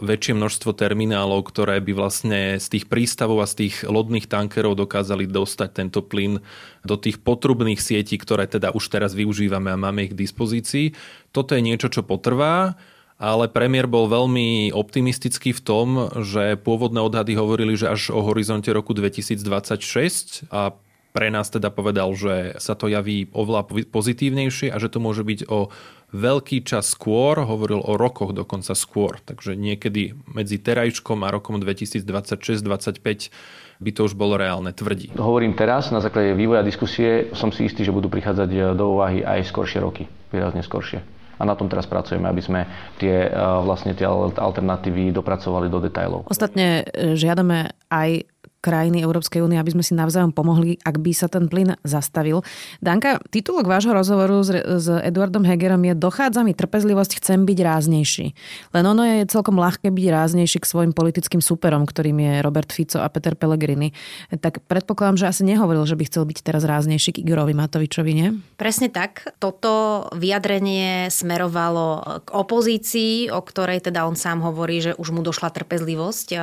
väčšie 0.03 0.35
množstvo 0.35 0.75
terminálov, 0.75 1.47
ktoré 1.47 1.79
by 1.79 1.93
vlastne 1.95 2.41
z 2.59 2.67
tých 2.67 2.91
prístavov 2.91 3.47
a 3.47 3.51
z 3.51 3.67
tých 3.67 3.87
lodných 3.87 4.27
tankerov 4.27 4.75
dokázali 4.75 5.31
dostať 5.31 5.71
tento 5.71 6.03
plyn 6.03 6.43
do 6.83 6.99
tých 6.99 7.23
potrubných 7.23 7.79
sietí, 7.79 8.19
ktoré 8.19 8.51
teda 8.51 8.75
už 8.75 8.91
teraz 8.91 9.15
využívame 9.15 9.71
a 9.71 9.79
máme 9.79 10.11
ich 10.11 10.13
k 10.19 10.21
dispozícii. 10.27 10.99
Toto 11.31 11.55
je 11.55 11.63
niečo, 11.63 11.87
čo 11.87 12.03
potrvá 12.03 12.75
ale 13.19 13.51
premiér 13.51 13.91
bol 13.91 14.07
veľmi 14.07 14.71
optimistický 14.71 15.51
v 15.51 15.61
tom, 15.61 16.07
že 16.23 16.55
pôvodné 16.55 17.03
odhady 17.03 17.35
hovorili, 17.35 17.75
že 17.75 17.91
až 17.91 18.15
o 18.15 18.23
horizonte 18.23 18.71
roku 18.71 18.95
2026 18.95 20.47
a 20.55 20.79
pre 21.11 21.35
nás 21.35 21.51
teda 21.51 21.75
povedal, 21.75 22.15
že 22.15 22.55
sa 22.63 22.79
to 22.79 22.87
javí 22.87 23.27
oveľa 23.35 23.67
pozitívnejšie 23.91 24.71
a 24.71 24.79
že 24.79 24.87
to 24.87 25.03
môže 25.03 25.27
byť 25.27 25.51
o 25.51 25.67
veľký 26.15 26.63
čas 26.63 26.95
skôr, 26.95 27.43
hovoril 27.43 27.83
o 27.83 27.99
rokoch 27.99 28.31
dokonca 28.31 28.79
skôr. 28.79 29.19
Takže 29.27 29.59
niekedy 29.59 30.15
medzi 30.31 30.63
terajškom 30.63 31.27
a 31.27 31.35
rokom 31.35 31.59
2026-2025 31.59 33.35
by 33.79 33.91
to 33.95 34.01
už 34.07 34.15
bolo 34.15 34.39
reálne, 34.39 34.71
tvrdí. 34.71 35.11
Hovorím 35.19 35.59
teraz, 35.59 35.91
na 35.91 35.99
základe 35.99 36.39
vývoja 36.39 36.63
diskusie 36.63 37.35
som 37.35 37.51
si 37.51 37.67
istý, 37.67 37.83
že 37.83 37.91
budú 37.91 38.07
prichádzať 38.07 38.79
do 38.79 38.95
úvahy 38.95 39.27
aj 39.27 39.51
skoršie 39.51 39.83
roky, 39.83 40.07
výrazne 40.31 40.63
skoršie. 40.63 41.18
A 41.39 41.43
na 41.47 41.55
tom 41.55 41.71
teraz 41.71 41.87
pracujeme, 41.87 42.27
aby 42.27 42.43
sme 42.43 42.67
tie, 42.99 43.31
e, 43.31 43.35
vlastne 43.63 43.95
tie 43.95 44.05
alternatívy 44.37 45.15
dopracovali 45.15 45.71
do 45.71 45.79
detajlov. 45.79 46.27
Ostatne 46.27 46.83
e, 46.85 47.15
žiadame 47.15 47.73
aj 47.89 48.27
krajiny 48.59 49.07
Európskej 49.07 49.39
únie, 49.39 49.55
aby 49.55 49.71
sme 49.71 49.87
si 49.87 49.95
navzájom 49.95 50.35
pomohli, 50.35 50.83
ak 50.83 50.99
by 50.99 51.13
sa 51.15 51.31
ten 51.31 51.47
plyn 51.47 51.79
zastavil. 51.87 52.43
Danka, 52.83 53.23
titulok 53.31 53.71
vášho 53.71 53.95
rozhovoru 53.95 54.43
s, 54.43 54.51
s 54.51 54.87
Eduardom 54.91 55.47
Hegerom 55.47 55.79
je 55.87 55.95
Dochádza 55.95 56.43
mi 56.43 56.59
trpezlivosť, 56.59 57.23
chcem 57.23 57.47
byť 57.47 57.59
ráznejší. 57.63 58.27
Len 58.75 58.85
ono 58.85 59.07
je 59.07 59.31
celkom 59.31 59.55
ľahké 59.63 59.95
byť 59.95 60.07
ráznejší 60.11 60.59
k 60.59 60.67
svojim 60.67 60.91
politickým 60.91 61.39
superom, 61.39 61.87
ktorým 61.87 62.19
je 62.19 62.33
Robert 62.43 62.75
Fico 62.75 62.99
a 62.99 63.07
Peter 63.07 63.39
Pellegrini. 63.39 63.95
Tak 64.35 64.67
predpokladám, 64.67 65.23
že 65.23 65.31
asi 65.31 65.47
nehovoril, 65.47 65.87
že 65.87 65.95
by 65.95 66.05
chcel 66.11 66.27
byť 66.27 66.39
teraz 66.43 66.67
ráznejší 66.67 67.15
k 67.15 67.23
Igorovi 67.23 67.55
Matovičovi, 67.55 68.13
nie? 68.13 68.29
Presne 68.59 68.91
tak. 68.91 69.39
Toto 69.39 70.07
vyjadrenie 70.19 71.15
smerovalo 71.15 72.21
k 72.27 72.29
opozícii, 72.35 73.31
o 73.31 73.39
ktorej 73.39 73.87
teda 73.87 74.03
on 74.03 74.19
sám 74.19 74.43
hovorí, 74.43 74.83
že 74.83 74.93
už 74.99 75.15
mu 75.15 75.23
došla 75.23 75.55
trpezlivosť 75.55 76.29
eh, 76.35 76.43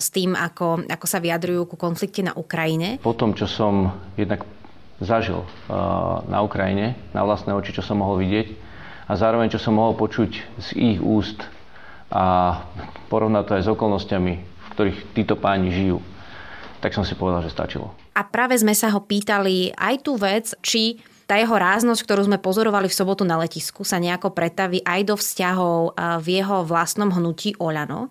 s 0.00 0.08
tým, 0.08 0.32
ako, 0.32 0.88
ako 0.88 1.06
sa 1.06 1.20
vyjadruje 1.20 1.49
vyjadrujú 1.50 1.66
ku 1.66 1.76
konflikte 1.76 2.22
na 2.22 2.32
Ukrajine? 2.38 3.02
Po 3.02 3.10
tom, 3.10 3.34
čo 3.34 3.50
som 3.50 3.98
jednak 4.14 4.46
zažil 5.02 5.42
na 6.30 6.38
Ukrajine, 6.46 6.94
na 7.10 7.26
vlastné 7.26 7.50
oči, 7.50 7.74
čo 7.74 7.82
som 7.82 7.98
mohol 7.98 8.22
vidieť 8.22 8.54
a 9.10 9.18
zároveň, 9.18 9.50
čo 9.50 9.58
som 9.58 9.74
mohol 9.74 9.98
počuť 9.98 10.30
z 10.62 10.68
ich 10.78 10.98
úst 11.02 11.42
a 12.14 12.58
porovnať 13.10 13.42
to 13.46 13.52
aj 13.58 13.62
s 13.66 13.72
okolnostiami, 13.74 14.34
v 14.38 14.68
ktorých 14.78 14.98
títo 15.14 15.34
páni 15.34 15.74
žijú, 15.74 15.98
tak 16.78 16.94
som 16.94 17.02
si 17.02 17.18
povedal, 17.18 17.42
že 17.42 17.50
stačilo. 17.50 17.90
A 18.14 18.22
práve 18.22 18.54
sme 18.54 18.74
sa 18.76 18.92
ho 18.94 19.02
pýtali 19.02 19.74
aj 19.74 19.94
tú 20.06 20.14
vec, 20.14 20.54
či 20.62 21.02
tá 21.26 21.38
jeho 21.38 21.54
ráznosť, 21.54 22.02
ktorú 22.02 22.26
sme 22.26 22.42
pozorovali 22.42 22.90
v 22.90 22.98
sobotu 22.98 23.22
na 23.22 23.38
letisku, 23.38 23.86
sa 23.86 24.02
nejako 24.02 24.34
pretaví 24.34 24.82
aj 24.82 25.00
do 25.06 25.14
vzťahov 25.14 25.94
v 26.18 26.26
jeho 26.42 26.66
vlastnom 26.66 27.06
hnutí 27.06 27.54
Olano. 27.62 28.10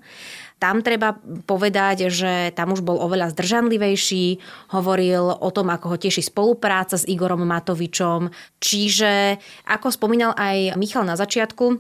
Tam 0.60 0.84
treba 0.84 1.16
povedať, 1.48 2.12
že 2.12 2.51
tam 2.51 2.75
už 2.75 2.84
bol 2.84 3.00
oveľa 3.00 3.32
zdržanlivejší, 3.32 4.44
hovoril 4.75 5.32
o 5.32 5.50
tom, 5.56 5.72
ako 5.72 5.96
ho 5.96 5.98
teší 5.98 6.20
spolupráca 6.20 7.00
s 7.00 7.08
Igorom 7.08 7.48
Matovičom. 7.48 8.28
Čiže, 8.60 9.39
ako 9.72 9.88
spomínal 9.88 10.36
aj 10.36 10.75
Michal 10.75 11.08
na 11.08 11.16
začiatku, 11.16 11.80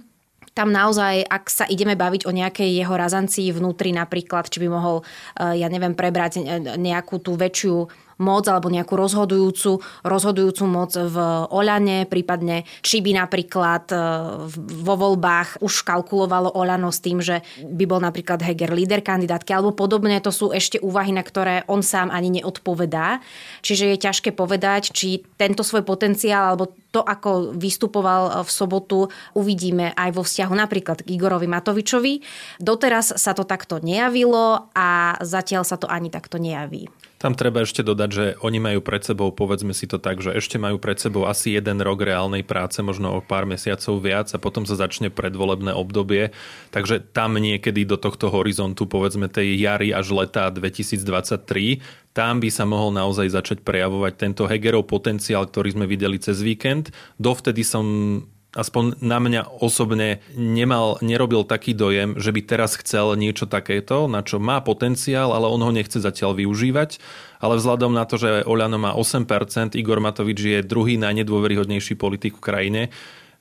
tam 0.59 0.75
naozaj, 0.75 1.23
ak 1.23 1.45
sa 1.47 1.65
ideme 1.69 1.95
baviť 1.95 2.27
o 2.27 2.35
nejakej 2.35 2.83
jeho 2.83 2.95
razancii 2.95 3.53
vnútri 3.55 3.95
napríklad, 3.95 4.51
či 4.51 4.59
by 4.63 4.67
mohol, 4.67 5.03
eh, 5.39 5.59
ja 5.61 5.67
neviem, 5.71 5.95
prebrať 5.95 6.43
nejakú 6.75 7.19
tú 7.23 7.39
väčšiu 7.39 7.87
moc 8.19 8.45
alebo 8.51 8.67
nejakú 8.67 8.93
rozhodujúcu, 8.99 9.79
rozhodujúcu 10.03 10.63
moc 10.67 10.91
v 10.93 11.17
Oľane, 11.49 12.05
prípadne 12.05 12.67
či 12.83 12.99
by 12.99 13.15
napríklad 13.15 13.89
e, 13.89 13.97
vo 14.59 14.95
voľbách 14.99 15.63
už 15.63 15.87
kalkulovalo 15.87 16.51
Oľano 16.51 16.91
s 16.91 16.99
tým, 16.99 17.23
že 17.23 17.41
by 17.63 17.83
bol 17.87 18.03
napríklad 18.03 18.43
Heger 18.43 18.75
líder 18.75 18.99
kandidátky 18.99 19.55
alebo 19.55 19.71
podobne. 19.71 20.19
To 20.19 20.35
sú 20.35 20.51
ešte 20.51 20.77
úvahy, 20.83 21.15
na 21.15 21.23
ktoré 21.23 21.63
on 21.71 21.79
sám 21.79 22.11
ani 22.11 22.39
neodpovedá. 22.39 23.23
Čiže 23.63 23.95
je 23.95 24.03
ťažké 24.03 24.29
povedať, 24.35 24.91
či 24.91 25.23
tento 25.39 25.63
svoj 25.63 25.87
potenciál 25.87 26.53
alebo 26.53 26.75
to, 26.89 27.05
ako 27.05 27.53
vystupoval 27.53 28.41
v 28.41 28.49
sobotu, 28.49 29.07
uvidíme 29.37 29.93
aj 29.93 30.09
vo 30.11 30.25
vzťahu 30.25 30.53
napríklad 30.57 31.05
k 31.05 31.11
Igorovi 31.13 31.45
Matovičovi. 31.45 32.13
Doteraz 32.57 33.13
sa 33.13 33.37
to 33.37 33.45
takto 33.45 33.77
nejavilo 33.77 34.73
a 34.73 35.15
zatiaľ 35.21 35.63
sa 35.63 35.77
to 35.77 35.85
ani 35.85 36.09
takto 36.09 36.41
nejaví. 36.41 36.89
Tam 37.19 37.35
treba 37.35 37.67
ešte 37.67 37.83
dodať, 37.83 38.09
že 38.15 38.25
oni 38.39 38.63
majú 38.63 38.79
pred 38.79 39.03
sebou, 39.03 39.27
povedzme 39.35 39.75
si 39.75 39.91
to 39.91 39.99
tak, 39.99 40.23
že 40.23 40.31
ešte 40.31 40.55
majú 40.55 40.79
pred 40.79 40.95
sebou 40.95 41.27
asi 41.27 41.51
jeden 41.51 41.83
rok 41.83 41.99
reálnej 41.99 42.47
práce, 42.47 42.79
možno 42.79 43.11
o 43.11 43.19
pár 43.19 43.43
mesiacov 43.43 43.99
viac 43.99 44.31
a 44.31 44.39
potom 44.39 44.63
sa 44.63 44.79
začne 44.79 45.11
predvolebné 45.11 45.75
obdobie. 45.75 46.31
Takže 46.71 47.03
tam 47.11 47.35
niekedy 47.35 47.83
do 47.83 47.99
tohto 47.99 48.31
horizontu, 48.31 48.87
povedzme 48.87 49.27
tej 49.27 49.59
jary 49.59 49.91
až 49.91 50.15
leta 50.15 50.47
2023, 50.47 51.83
tam 52.15 52.39
by 52.39 52.47
sa 52.47 52.63
mohol 52.63 52.95
naozaj 52.95 53.35
začať 53.35 53.67
prejavovať 53.67 54.13
tento 54.15 54.47
Hegerov 54.47 54.87
potenciál, 54.87 55.43
ktorý 55.43 55.75
sme 55.75 55.91
videli 55.91 56.23
cez 56.23 56.39
víkend. 56.39 56.95
Dovtedy 57.19 57.67
som 57.67 57.83
aspoň 58.57 58.97
na 59.05 59.21
mňa 59.21 59.61
osobne 59.61 60.25
nemal, 60.33 60.97
nerobil 61.05 61.45
taký 61.45 61.77
dojem, 61.77 62.17
že 62.17 62.33
by 62.33 62.41
teraz 62.41 62.73
chcel 62.81 63.13
niečo 63.13 63.45
takéto, 63.45 64.09
na 64.09 64.25
čo 64.25 64.41
má 64.41 64.57
potenciál, 64.65 65.29
ale 65.37 65.45
on 65.45 65.61
ho 65.61 65.69
nechce 65.69 66.01
zatiaľ 66.01 66.33
využívať. 66.33 66.97
Ale 67.39 67.61
vzhľadom 67.61 67.93
na 67.93 68.03
to, 68.09 68.17
že 68.17 68.43
Oľano 68.43 68.81
má 68.81 68.91
8%, 68.97 69.77
Igor 69.77 70.01
Matovič 70.01 70.39
je 70.41 70.59
druhý 70.65 70.97
najnedôveryhodnejší 70.97 71.93
politik 71.95 72.41
v 72.41 72.43
krajine, 72.43 72.81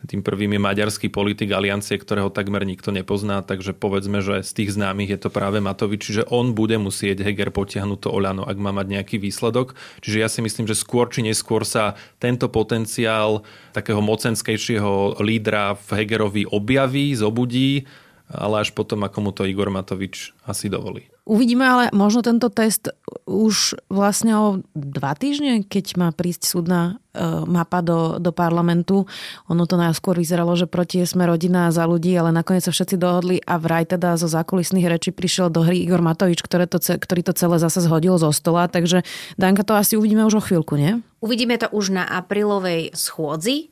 tým 0.07 0.23
prvým 0.23 0.55
je 0.55 0.61
maďarský 0.63 1.11
politik 1.11 1.51
aliancie, 1.51 1.99
ktorého 1.99 2.31
takmer 2.31 2.63
nikto 2.63 2.95
nepozná, 2.95 3.43
takže 3.43 3.75
povedzme, 3.75 4.23
že 4.23 4.47
z 4.47 4.51
tých 4.55 4.79
známych 4.79 5.11
je 5.11 5.19
to 5.19 5.31
práve 5.35 5.59
Matovič, 5.59 6.07
čiže 6.07 6.23
on 6.31 6.55
bude 6.55 6.79
musieť 6.79 7.27
Heger 7.27 7.51
potiahnuť 7.51 8.07
to 8.07 8.09
Oľano, 8.15 8.47
ak 8.47 8.55
má 8.63 8.71
mať 8.71 8.95
nejaký 8.95 9.17
výsledok. 9.19 9.75
Čiže 9.99 10.23
ja 10.23 10.31
si 10.31 10.39
myslím, 10.39 10.71
že 10.71 10.79
skôr 10.79 11.11
či 11.11 11.27
neskôr 11.27 11.67
sa 11.67 11.99
tento 12.23 12.47
potenciál 12.47 13.43
takého 13.75 13.99
mocenskejšieho 13.99 15.19
lídra 15.19 15.75
v 15.75 15.89
Hegerovi 15.99 16.47
objaví, 16.47 17.19
zobudí, 17.19 17.91
ale 18.29 18.61
až 18.61 18.77
potom, 18.77 19.01
ako 19.05 19.19
mu 19.25 19.31
to 19.33 19.49
Igor 19.49 19.73
Matovič 19.73 20.37
asi 20.45 20.69
dovolí. 20.69 21.09
Uvidíme 21.29 21.69
ale 21.69 21.85
možno 21.93 22.25
tento 22.25 22.49
test 22.49 22.89
už 23.29 23.77
vlastne 23.93 24.33
o 24.33 24.47
dva 24.73 25.13
týždne, 25.13 25.61
keď 25.61 26.01
má 26.01 26.09
prísť 26.09 26.49
súdna 26.49 26.97
e, 27.13 27.21
mapa 27.45 27.85
do, 27.85 28.17
do 28.17 28.33
parlamentu. 28.33 29.05
Ono 29.53 29.69
to 29.69 29.77
najskôr 29.77 30.17
vyzeralo, 30.17 30.57
že 30.57 30.65
proti 30.65 31.05
sme 31.05 31.29
rodina 31.29 31.69
za 31.69 31.85
ľudí, 31.85 32.17
ale 32.17 32.33
nakoniec 32.33 32.65
sa 32.65 32.73
všetci 32.73 32.97
dohodli 32.97 33.37
a 33.45 33.61
vraj 33.61 33.85
teda 33.85 34.17
zo 34.17 34.25
zákulisných 34.25 34.89
rečí 34.89 35.13
prišiel 35.13 35.53
do 35.53 35.69
hry 35.69 35.85
Igor 35.85 36.01
Matovič, 36.01 36.41
ktoré 36.41 36.65
to, 36.65 36.81
ktorý 36.81 37.21
to 37.21 37.37
celé 37.37 37.61
zase 37.61 37.85
zhodil 37.85 38.17
zo 38.17 38.33
stola. 38.33 38.65
Takže 38.65 39.05
Danka, 39.37 39.69
to 39.69 39.77
asi 39.77 40.01
uvidíme 40.01 40.25
už 40.25 40.41
o 40.41 40.45
chvíľku, 40.45 40.81
nie? 40.81 41.05
Uvidíme 41.21 41.61
to 41.61 41.69
už 41.69 41.93
na 41.93 42.09
aprílovej 42.09 42.97
schôdzi 42.97 43.69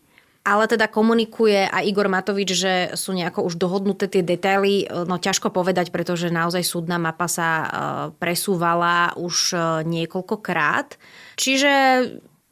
ale 0.47 0.71
teda 0.71 0.87
komunikuje 0.87 1.67
aj 1.67 1.83
Igor 1.83 2.07
Matovič, 2.07 2.55
že 2.55 2.75
sú 2.95 3.11
nejako 3.11 3.51
už 3.51 3.59
dohodnuté 3.59 4.07
tie 4.07 4.23
detaily. 4.23 4.87
No 4.87 5.19
ťažko 5.19 5.51
povedať, 5.51 5.91
pretože 5.91 6.31
naozaj 6.31 6.63
súdna 6.63 7.03
mapa 7.03 7.27
sa 7.27 7.49
e, 7.51 7.67
presúvala 8.23 9.11
už 9.19 9.37
e, 9.51 9.59
niekoľkokrát. 9.83 10.95
Čiže 11.35 11.73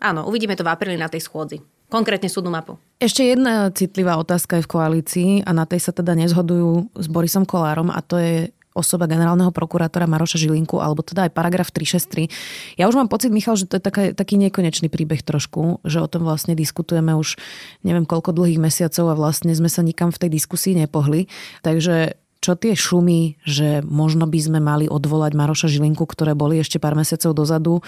áno, 0.02 0.26
uvidíme 0.26 0.58
to 0.58 0.66
v 0.66 0.74
apríli 0.74 0.98
na 0.98 1.06
tej 1.06 1.22
schôdzi. 1.22 1.62
Konkrétne 1.86 2.26
súdnu 2.26 2.50
mapu. 2.50 2.74
Ešte 2.98 3.22
jedna 3.22 3.70
citlivá 3.70 4.18
otázka 4.18 4.58
je 4.58 4.66
v 4.66 4.72
koalícii 4.74 5.30
a 5.46 5.54
na 5.54 5.62
tej 5.62 5.78
sa 5.78 5.94
teda 5.94 6.18
nezhodujú 6.18 6.98
s 6.98 7.06
Borisom 7.06 7.46
Kolárom 7.46 7.94
a 7.94 8.02
to 8.02 8.18
je 8.18 8.50
osoba 8.74 9.06
generálneho 9.06 9.54
prokurátora 9.54 10.10
Maroša 10.10 10.36
Žilinku, 10.36 10.82
alebo 10.82 11.06
teda 11.06 11.30
aj 11.30 11.32
paragraf 11.32 11.70
363. 11.70 12.76
Ja 12.76 12.90
už 12.90 12.98
mám 12.98 13.06
pocit, 13.06 13.30
Michal, 13.30 13.54
že 13.54 13.70
to 13.70 13.78
je 13.78 13.82
taká, 13.86 14.10
taký 14.10 14.34
nekonečný 14.36 14.90
príbeh 14.90 15.22
trošku, 15.22 15.80
že 15.86 16.02
o 16.02 16.10
tom 16.10 16.26
vlastne 16.26 16.58
diskutujeme 16.58 17.14
už 17.14 17.38
neviem 17.86 18.02
koľko 18.02 18.34
dlhých 18.34 18.58
mesiacov 18.58 19.14
a 19.14 19.18
vlastne 19.18 19.54
sme 19.54 19.70
sa 19.70 19.86
nikam 19.86 20.10
v 20.10 20.26
tej 20.26 20.30
diskusii 20.34 20.74
nepohli. 20.74 21.30
Takže 21.62 22.18
čo 22.44 22.52
tie 22.60 22.76
šumy, 22.76 23.40
že 23.48 23.80
možno 23.80 24.28
by 24.28 24.36
sme 24.36 24.60
mali 24.60 24.84
odvolať 24.84 25.32
Maroša 25.32 25.72
Žilinku, 25.72 26.04
ktoré 26.04 26.36
boli 26.36 26.60
ešte 26.60 26.76
pár 26.76 26.92
mesiacov 26.92 27.32
dozadu, 27.32 27.80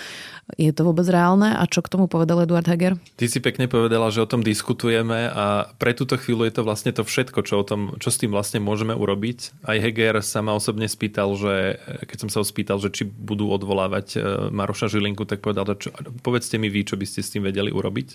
je 0.56 0.72
to 0.72 0.88
vôbec 0.88 1.04
reálne? 1.12 1.52
A 1.52 1.68
čo 1.68 1.84
k 1.84 1.92
tomu 1.92 2.08
povedal 2.08 2.40
Eduard 2.40 2.64
Heger? 2.64 2.96
Ty 3.20 3.26
si 3.28 3.44
pekne 3.44 3.68
povedala, 3.68 4.08
že 4.08 4.24
o 4.24 4.30
tom 4.30 4.40
diskutujeme 4.40 5.28
a 5.28 5.68
pre 5.76 5.92
túto 5.92 6.16
chvíľu 6.16 6.48
je 6.48 6.54
to 6.56 6.62
vlastne 6.64 6.96
to 6.96 7.04
všetko, 7.04 7.44
čo, 7.44 7.60
o 7.60 7.68
tom, 7.68 8.00
čo 8.00 8.08
s 8.08 8.16
tým 8.16 8.32
vlastne 8.32 8.64
môžeme 8.64 8.96
urobiť. 8.96 9.60
Aj 9.68 9.76
Heger 9.76 10.24
sa 10.24 10.40
ma 10.40 10.56
osobne 10.56 10.88
spýtal, 10.88 11.36
že 11.36 11.76
keď 12.08 12.16
som 12.24 12.28
sa 12.32 12.40
ho 12.40 12.46
spýtal, 12.48 12.80
že 12.80 12.88
či 12.88 13.04
budú 13.04 13.52
odvolávať 13.52 14.06
e, 14.16 14.18
Maroša 14.48 14.88
Žilinku, 14.88 15.28
tak 15.28 15.44
povedal, 15.44 15.68
že 15.76 15.84
čo, 15.84 15.88
povedzte 16.24 16.56
mi 16.56 16.72
vy, 16.72 16.88
čo 16.88 16.96
by 16.96 17.04
ste 17.04 17.20
s 17.20 17.36
tým 17.36 17.44
vedeli 17.44 17.68
urobiť 17.68 18.08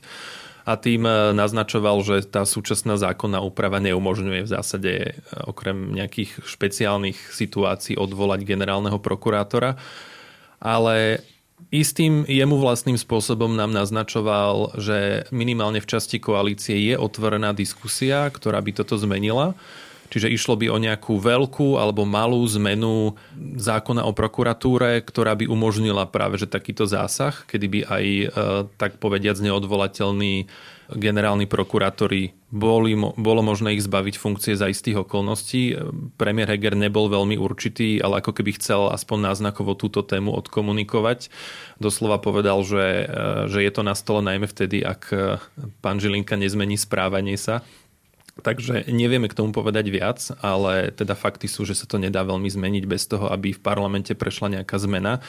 a 0.66 0.74
tým 0.78 1.06
e, 1.06 1.34
naznačoval, 1.34 2.02
že 2.06 2.26
tá 2.26 2.46
súčasná 2.46 2.98
zákonná 2.98 3.42
úprava 3.42 3.82
neumožňuje 3.82 4.42
v 4.46 4.52
zásade 4.52 4.92
e, 4.94 5.12
okrem 5.46 5.94
nejakých 5.98 6.46
špeciálnych 6.46 7.18
situácií 7.34 7.98
odvolať 7.98 8.46
generálneho 8.46 9.02
prokurátora. 9.02 9.82
Ale 10.62 11.26
istým 11.74 12.26
jemu 12.30 12.62
vlastným 12.62 12.98
spôsobom 12.98 13.54
nám 13.58 13.74
naznačoval, 13.74 14.78
že 14.78 15.26
minimálne 15.34 15.82
v 15.82 15.90
časti 15.90 16.22
koalície 16.22 16.78
je 16.94 16.96
otvorená 16.98 17.54
diskusia, 17.54 18.30
ktorá 18.30 18.62
by 18.62 18.72
toto 18.78 18.98
zmenila 19.02 19.58
Čiže 20.12 20.28
išlo 20.28 20.60
by 20.60 20.68
o 20.68 20.78
nejakú 20.78 21.16
veľkú 21.16 21.80
alebo 21.80 22.04
malú 22.04 22.44
zmenu 22.60 23.16
zákona 23.56 24.04
o 24.04 24.12
prokuratúre, 24.12 25.00
ktorá 25.08 25.40
by 25.40 25.48
umožnila 25.48 26.04
práve 26.04 26.36
že 26.36 26.52
takýto 26.52 26.84
zásah, 26.84 27.48
kedy 27.48 27.66
by 27.72 27.80
aj 27.88 28.06
e, 28.06 28.26
tak 28.76 29.00
povediac 29.00 29.40
neodvolateľní 29.40 30.52
generálni 30.92 31.48
prokurátori 31.48 32.36
boli, 32.52 32.92
bolo 33.00 33.40
možné 33.40 33.80
ich 33.80 33.88
zbaviť 33.88 34.20
funkcie 34.20 34.60
za 34.60 34.68
istých 34.68 35.08
okolností. 35.08 35.80
Premiér 36.20 36.52
Heger 36.52 36.76
nebol 36.76 37.08
veľmi 37.08 37.40
určitý, 37.40 38.04
ale 38.04 38.20
ako 38.20 38.36
keby 38.36 38.60
chcel 38.60 38.92
aspoň 38.92 39.32
náznakovo 39.32 39.80
túto 39.80 40.04
tému 40.04 40.36
odkomunikovať. 40.36 41.32
Doslova 41.80 42.20
povedal, 42.20 42.60
že, 42.68 43.08
e, 43.08 43.14
že 43.48 43.64
je 43.64 43.72
to 43.72 43.88
na 43.88 43.96
stole 43.96 44.20
najmä 44.20 44.52
vtedy, 44.52 44.84
ak 44.84 45.02
e, 45.16 45.40
pán 45.80 46.04
Žilinka 46.04 46.36
nezmení 46.36 46.76
správanie 46.76 47.40
sa 47.40 47.64
Takže 48.40 48.88
nevieme 48.88 49.28
k 49.28 49.36
tomu 49.36 49.52
povedať 49.52 49.92
viac, 49.92 50.20
ale 50.40 50.96
teda 50.96 51.20
fakty 51.20 51.52
sú, 51.52 51.68
že 51.68 51.76
sa 51.76 51.84
to 51.84 52.00
nedá 52.00 52.24
veľmi 52.24 52.48
zmeniť 52.48 52.84
bez 52.88 53.04
toho, 53.12 53.28
aby 53.28 53.52
v 53.52 53.60
parlamente 53.60 54.16
prešla 54.16 54.62
nejaká 54.62 54.80
zmena. 54.80 55.20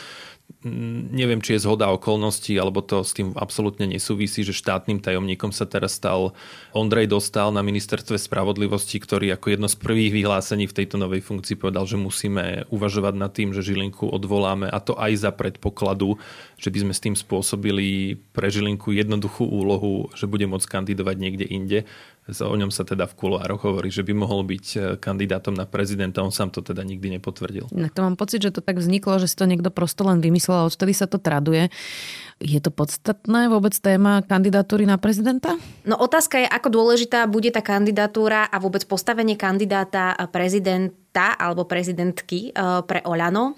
Mm, 0.63 1.11
neviem, 1.11 1.43
či 1.43 1.59
je 1.59 1.67
zhoda 1.67 1.91
okolností, 1.91 2.55
alebo 2.55 2.87
to 2.87 3.03
s 3.03 3.19
tým 3.19 3.35
absolútne 3.35 3.83
nesúvisí, 3.91 4.47
že 4.47 4.55
štátnym 4.55 5.03
tajomníkom 5.03 5.51
sa 5.51 5.67
teraz 5.67 5.99
stal 5.99 6.39
Ondrej 6.71 7.11
Dostal 7.11 7.51
na 7.51 7.67
ministerstve 7.67 8.15
spravodlivosti, 8.15 9.03
ktorý 9.03 9.35
ako 9.35 9.59
jedno 9.59 9.67
z 9.67 9.75
prvých 9.75 10.23
vyhlásení 10.23 10.71
v 10.71 10.77
tejto 10.79 11.03
novej 11.03 11.27
funkcii 11.27 11.59
povedal, 11.59 11.83
že 11.91 11.99
musíme 11.99 12.71
uvažovať 12.71 13.15
nad 13.19 13.35
tým, 13.35 13.51
že 13.51 13.67
Žilinku 13.67 14.07
odvoláme 14.07 14.71
a 14.71 14.79
to 14.79 14.95
aj 14.95 15.27
za 15.27 15.35
predpokladu, 15.35 16.23
že 16.63 16.71
by 16.71 16.79
sme 16.87 16.93
s 16.95 17.03
tým 17.03 17.19
spôsobili 17.19 18.23
pre 18.31 18.47
Žilinku 18.47 18.95
jednoduchú 18.95 19.43
úlohu, 19.43 20.15
že 20.15 20.31
bude 20.31 20.47
môcť 20.47 20.79
kandidovať 20.79 21.17
niekde 21.19 21.47
inde 21.51 21.91
O 22.23 22.55
ňom 22.55 22.71
sa 22.71 22.87
teda 22.87 23.11
v 23.11 23.19
kuloároch 23.19 23.67
hovorí, 23.67 23.91
že 23.91 24.07
by 24.07 24.15
mohol 24.15 24.47
byť 24.47 24.67
e, 24.79 24.79
kandidátom 24.95 25.59
na 25.59 25.67
prezidenta. 25.67 26.23
On 26.23 26.31
sám 26.31 26.55
to 26.55 26.63
teda 26.63 26.87
nikdy 26.87 27.19
nepotvrdil. 27.19 27.67
Na 27.75 27.91
to 27.91 28.07
mám 28.07 28.15
pocit, 28.15 28.47
že 28.47 28.55
to 28.55 28.63
tak 28.63 28.79
vzniklo, 28.79 29.19
že 29.19 29.27
si 29.27 29.35
to 29.35 29.51
niekto 29.51 29.75
prosto 29.75 30.07
len 30.07 30.23
vymyslel 30.23 30.32
a 30.39 30.65
odtedy 30.69 30.95
sa 30.95 31.11
to 31.11 31.19
traduje. 31.19 31.69
Je 32.43 32.59
to 32.59 32.75
podstatné 32.75 33.47
vôbec 33.47 33.75
téma 33.79 34.23
kandidatúry 34.27 34.83
na 34.83 34.99
prezidenta? 34.99 35.55
No 35.87 35.95
otázka 35.99 36.43
je, 36.43 36.49
ako 36.51 36.69
dôležitá 36.75 37.27
bude 37.31 37.51
tá 37.55 37.62
kandidatúra 37.62 38.51
a 38.51 38.57
vôbec 38.59 38.83
postavenie 38.87 39.39
kandidáta 39.39 40.19
prezidenta 40.35 41.39
alebo 41.39 41.69
prezidentky 41.69 42.51
e, 42.51 42.53
pre 42.83 42.99
Olano. 43.07 43.55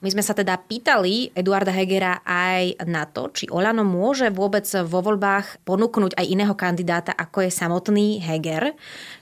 My 0.00 0.08
sme 0.08 0.24
sa 0.24 0.32
teda 0.32 0.56
pýtali 0.56 1.36
Eduarda 1.36 1.76
Hegera 1.76 2.24
aj 2.24 2.88
na 2.88 3.04
to, 3.04 3.28
či 3.36 3.52
Olano 3.52 3.84
môže 3.84 4.32
vôbec 4.32 4.64
vo 4.88 5.04
voľbách 5.04 5.60
ponúknuť 5.68 6.16
aj 6.16 6.24
iného 6.24 6.56
kandidáta, 6.56 7.12
ako 7.12 7.44
je 7.44 7.52
samotný 7.52 8.16
Heger, 8.24 8.72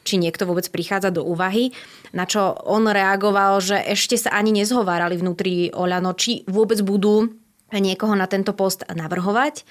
či 0.07 0.23
niekto 0.23 0.47
vôbec 0.47 0.71
prichádza 0.71 1.11
do 1.11 1.27
úvahy, 1.27 1.75
na 2.15 2.31
čo 2.31 2.55
on 2.63 2.87
reagoval, 2.87 3.59
že 3.59 3.75
ešte 3.91 4.15
sa 4.15 4.39
ani 4.39 4.55
nezhovárali 4.55 5.19
vnútri 5.19 5.75
Olano, 5.75 6.15
či 6.15 6.47
vôbec 6.47 6.79
budú 6.87 7.27
niekoho 7.75 8.15
na 8.15 8.31
tento 8.31 8.55
post 8.55 8.87
navrhovať. 8.87 9.67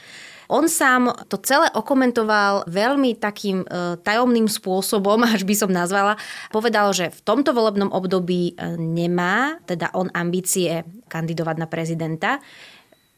On 0.47 0.63
sám 0.67 1.11
to 1.27 1.35
celé 1.43 1.67
okomentoval 1.75 2.67
veľmi 2.71 3.19
takým 3.19 3.63
e, 3.63 3.99
tajomným 3.99 4.47
spôsobom, 4.47 5.19
až 5.27 5.43
by 5.43 5.55
som 5.55 5.71
nazvala. 5.71 6.15
Povedal, 6.51 6.91
že 6.95 7.11
v 7.11 7.21
tomto 7.23 7.51
volebnom 7.51 7.91
období 7.91 8.55
e, 8.55 8.75
nemá, 8.79 9.59
teda 9.67 9.91
on 9.93 10.07
ambície 10.15 10.87
kandidovať 11.11 11.55
na 11.59 11.67
prezidenta 11.67 12.39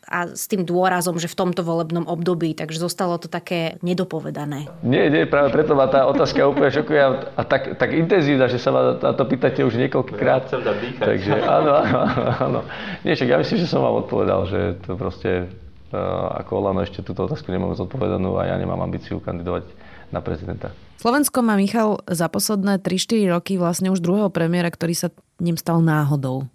a 0.09 0.33
s 0.33 0.49
tým 0.49 0.65
dôrazom, 0.65 1.21
že 1.21 1.29
v 1.29 1.37
tomto 1.37 1.61
volebnom 1.61 2.09
období, 2.09 2.57
takže 2.57 2.81
zostalo 2.81 3.21
to 3.21 3.29
také 3.29 3.77
nedopovedané. 3.85 4.65
Nie, 4.81 5.05
nie, 5.13 5.29
práve 5.29 5.53
preto 5.53 5.77
ma 5.77 5.85
tá 5.85 6.09
otázka 6.09 6.49
úplne 6.49 6.73
šokuje 6.73 7.01
a, 7.37 7.41
tak, 7.45 7.77
tak 7.77 7.93
intenzívna, 7.93 8.49
že 8.49 8.57
sa 8.57 8.73
ma 8.73 8.97
na 8.97 9.13
to 9.13 9.23
pýtate 9.29 9.61
už 9.61 9.77
niekoľkokrát. 9.77 10.49
Ja 10.49 10.73
takže 10.97 11.33
áno, 11.45 11.71
áno, 11.77 11.99
áno. 12.41 12.59
Nie, 13.05 13.13
však 13.13 13.29
ja 13.29 13.37
myslím, 13.37 13.57
že 13.61 13.69
som 13.69 13.85
vám 13.85 14.01
odpovedal, 14.01 14.49
že 14.49 14.59
to 14.81 14.97
proste 14.97 15.45
ako 15.93 16.51
Olano 16.61 16.85
ešte 16.85 17.01
túto 17.01 17.25
otázku 17.25 17.49
nemám 17.49 17.73
zodpovedanú 17.73 18.37
a 18.37 18.49
ja 18.49 18.55
nemám 18.61 18.81
ambíciu 18.85 19.17
kandidovať 19.17 19.65
na 20.13 20.21
prezidenta. 20.21 20.73
Slovensko 20.99 21.39
má 21.41 21.55
Michal 21.55 22.01
za 22.05 22.27
posledné 22.27 22.83
3-4 22.83 23.31
roky 23.31 23.53
vlastne 23.55 23.89
už 23.89 24.03
druhého 24.03 24.27
premiéra, 24.29 24.67
ktorý 24.69 24.93
sa 24.93 25.07
ním 25.39 25.55
stal 25.55 25.79
náhodou 25.79 26.45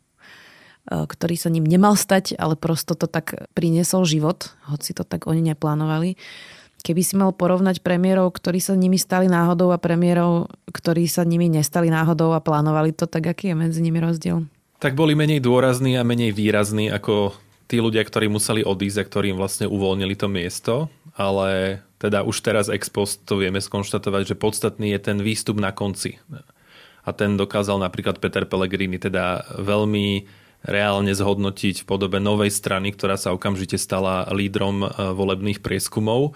eh, 0.91 1.07
ktorý 1.09 1.35
sa 1.35 1.49
ním 1.49 1.65
nemal 1.65 1.97
stať, 1.97 2.37
ale 2.37 2.55
prosto 2.55 2.95
to 2.95 3.09
tak 3.09 3.49
priniesol 3.57 4.05
život, 4.05 4.53
hoci 4.69 4.93
to 4.93 5.03
tak 5.03 5.27
oni 5.27 5.41
neplánovali. 5.55 6.15
Keby 6.85 7.01
si 7.01 7.17
mal 7.17 7.33
porovnať 7.33 7.81
premiérov, 7.81 8.29
ktorí 8.29 8.61
sa 8.61 8.77
nimi 8.77 9.01
stali 9.01 9.25
náhodou 9.25 9.73
a 9.73 9.81
premiérov, 9.81 10.53
ktorí 10.69 11.09
sa 11.09 11.25
nimi 11.25 11.49
nestali 11.49 11.89
náhodou 11.89 12.37
a 12.37 12.45
plánovali 12.45 12.93
to, 12.93 13.09
tak 13.09 13.25
aký 13.25 13.51
je 13.51 13.57
medzi 13.57 13.81
nimi 13.81 14.05
rozdiel? 14.05 14.45
Tak 14.85 14.93
boli 14.93 15.17
menej 15.17 15.41
dôrazní 15.41 15.97
a 15.97 16.05
menej 16.05 16.37
výrazní 16.37 16.93
ako 16.93 17.33
tí 17.69 17.81
ľudia, 17.81 18.05
ktorí 18.05 18.29
museli 18.29 18.63
odísť 18.63 18.99
a 19.01 19.09
ktorým 19.09 19.37
vlastne 19.41 19.67
uvoľnili 19.69 20.15
to 20.15 20.29
miesto, 20.29 20.75
ale 21.17 21.81
teda 22.03 22.27
už 22.27 22.37
teraz 22.45 22.69
ex 22.69 22.93
post 22.93 23.25
to 23.25 23.41
vieme 23.41 23.61
skonštatovať, 23.63 24.35
že 24.35 24.41
podstatný 24.41 24.93
je 24.93 25.01
ten 25.01 25.19
výstup 25.21 25.57
na 25.57 25.73
konci. 25.73 26.21
A 27.05 27.11
ten 27.13 27.37
dokázal 27.37 27.81
napríklad 27.81 28.21
Peter 28.21 28.49
Pellegrini 28.49 28.97
teda 28.97 29.45
veľmi 29.61 30.25
reálne 30.65 31.13
zhodnotiť 31.13 31.85
v 31.85 31.89
podobe 31.89 32.17
novej 32.17 32.49
strany, 32.49 32.93
ktorá 32.97 33.21
sa 33.21 33.37
okamžite 33.37 33.77
stala 33.77 34.25
lídrom 34.33 34.85
eh, 34.85 34.89
volebných 35.13 35.61
prieskumov. 35.61 36.33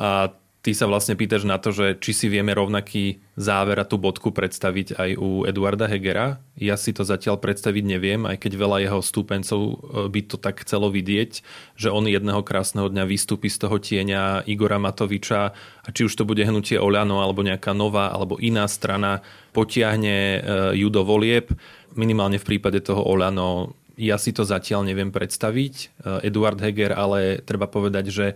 A 0.00 0.34
ty 0.60 0.76
sa 0.76 0.84
vlastne 0.84 1.16
pýtaš 1.16 1.48
na 1.48 1.56
to, 1.56 1.72
že 1.72 1.96
či 2.04 2.12
si 2.12 2.26
vieme 2.28 2.52
rovnaký 2.52 3.24
záver 3.40 3.80
a 3.80 3.88
tú 3.88 3.96
bodku 3.96 4.28
predstaviť 4.28 5.00
aj 5.00 5.10
u 5.16 5.48
Eduarda 5.48 5.88
Hegera. 5.88 6.44
Ja 6.60 6.76
si 6.76 6.92
to 6.92 7.00
zatiaľ 7.00 7.40
predstaviť 7.40 7.84
neviem, 7.84 8.28
aj 8.28 8.36
keď 8.44 8.52
veľa 8.60 8.78
jeho 8.84 9.00
stúpencov 9.00 9.60
e, 9.60 9.74
by 10.12 10.20
to 10.28 10.36
tak 10.36 10.60
chcelo 10.60 10.92
vidieť, 10.92 11.40
že 11.80 11.88
on 11.88 12.04
jedného 12.04 12.44
krásneho 12.44 12.92
dňa 12.92 13.04
vystúpi 13.08 13.48
z 13.48 13.64
toho 13.64 13.80
tieňa 13.80 14.44
Igora 14.44 14.76
Matoviča 14.76 15.56
a 15.56 15.88
či 15.88 16.04
už 16.04 16.12
to 16.12 16.28
bude 16.28 16.44
hnutie 16.44 16.76
Oľano 16.76 17.24
alebo 17.24 17.40
nejaká 17.40 17.72
nová 17.72 18.12
alebo 18.12 18.36
iná 18.36 18.68
strana 18.68 19.24
potiahne 19.56 20.16
e, 20.16 20.38
ju 20.76 20.92
do 20.92 21.00
volieb. 21.00 21.48
Minimálne 21.96 22.36
v 22.36 22.46
prípade 22.46 22.84
toho 22.84 23.00
Oľano 23.00 23.79
ja 24.00 24.16
si 24.16 24.32
to 24.32 24.48
zatiaľ 24.48 24.88
neviem 24.88 25.12
predstaviť. 25.12 25.74
E, 25.76 25.86
Eduard 26.32 26.56
Heger, 26.56 26.96
ale 26.96 27.44
treba 27.44 27.68
povedať, 27.68 28.08
že 28.08 28.26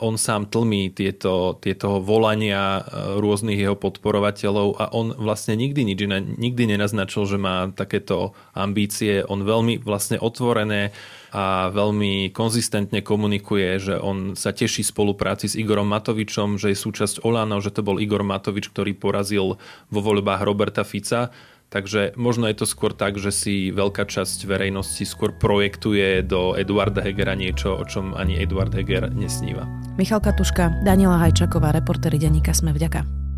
on 0.00 0.16
sám 0.16 0.48
tlmí 0.48 0.96
tieto, 0.96 1.60
tieto 1.60 2.00
volania 2.00 2.80
e, 2.80 3.20
rôznych 3.20 3.60
jeho 3.60 3.76
podporovateľov 3.76 4.80
a 4.80 4.84
on 4.96 5.12
vlastne 5.12 5.60
nikdy 5.60 5.84
nič 5.84 6.00
nikdy 6.40 6.72
nenaznačil, 6.72 7.28
že 7.28 7.36
má 7.36 7.68
takéto 7.76 8.32
ambície. 8.56 9.20
On 9.28 9.44
veľmi 9.44 9.84
vlastne 9.84 10.16
otvorené 10.16 10.96
a 11.30 11.70
veľmi 11.70 12.34
konzistentne 12.34 13.04
komunikuje, 13.04 13.78
že 13.78 13.94
on 14.00 14.34
sa 14.34 14.50
teší 14.50 14.82
spolupráci 14.82 15.46
s 15.46 15.54
Igorom 15.54 15.86
Matovičom, 15.86 16.58
že 16.58 16.74
je 16.74 16.78
súčasť 16.80 17.22
Olano, 17.22 17.62
že 17.62 17.70
to 17.70 17.86
bol 17.86 18.02
Igor 18.02 18.26
Matovič, 18.26 18.72
ktorý 18.72 18.98
porazil 18.98 19.60
vo 19.92 20.00
voľbách 20.02 20.42
Roberta 20.42 20.82
Fica 20.82 21.30
Takže 21.70 22.18
možno 22.18 22.50
je 22.50 22.58
to 22.58 22.66
skôr 22.66 22.90
tak, 22.90 23.14
že 23.14 23.30
si 23.30 23.70
veľká 23.70 24.02
časť 24.02 24.42
verejnosti 24.42 25.06
skôr 25.06 25.30
projektuje 25.30 26.26
do 26.26 26.58
Eduarda 26.58 26.98
Hegera 26.98 27.38
niečo, 27.38 27.78
o 27.78 27.86
čom 27.86 28.10
ani 28.18 28.42
Eduard 28.42 28.74
Heger 28.74 29.06
nesníva. 29.14 29.70
Michal 29.94 30.18
Katuška, 30.18 30.82
Daniela 30.82 31.22
Hajčaková, 31.22 31.70
reportéri 31.70 32.18
denníka 32.18 32.50
Sme 32.50 32.74
vďaka. 32.74 33.29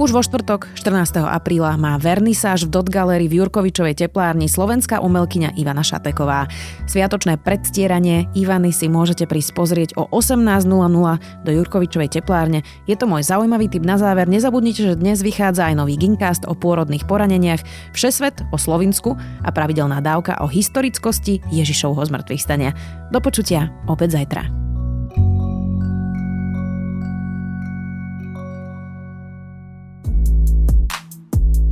Už 0.00 0.16
vo 0.16 0.24
štvrtok, 0.24 0.72
14. 0.80 1.28
apríla, 1.28 1.76
má 1.76 2.00
vernisáž 2.00 2.64
v 2.64 2.72
Dot 2.72 2.88
Gallery 2.88 3.28
v 3.28 3.44
Jurkovičovej 3.44 4.00
teplárni 4.00 4.48
slovenská 4.48 4.96
umelkyňa 5.04 5.60
Ivana 5.60 5.84
Šateková. 5.84 6.48
Sviatočné 6.88 7.36
predstieranie 7.36 8.24
Ivany 8.32 8.72
si 8.72 8.88
môžete 8.88 9.28
prísť 9.28 9.52
pozrieť 9.52 10.00
o 10.00 10.08
18.00 10.08 11.44
do 11.44 11.50
Jurkovičovej 11.52 12.16
teplárne. 12.16 12.64
Je 12.88 12.96
to 12.96 13.04
môj 13.04 13.28
zaujímavý 13.28 13.68
tip 13.68 13.84
na 13.84 14.00
záver. 14.00 14.24
Nezabudnite, 14.24 14.88
že 14.88 14.96
dnes 14.96 15.20
vychádza 15.20 15.68
aj 15.68 15.84
nový 15.84 16.00
Gincast 16.00 16.48
o 16.48 16.56
pôrodných 16.56 17.04
poraneniach, 17.04 17.60
Všesvet 17.92 18.40
o 18.48 18.56
Slovinsku 18.56 19.20
a 19.44 19.52
pravidelná 19.52 20.00
dávka 20.00 20.40
o 20.40 20.48
historickosti 20.48 21.44
Ježišovho 21.52 22.00
zmrtvých 22.08 22.40
stania. 22.40 22.72
Do 23.12 23.20
počutia 23.20 23.68
opäť 23.84 24.16
zajtra. 24.16 24.69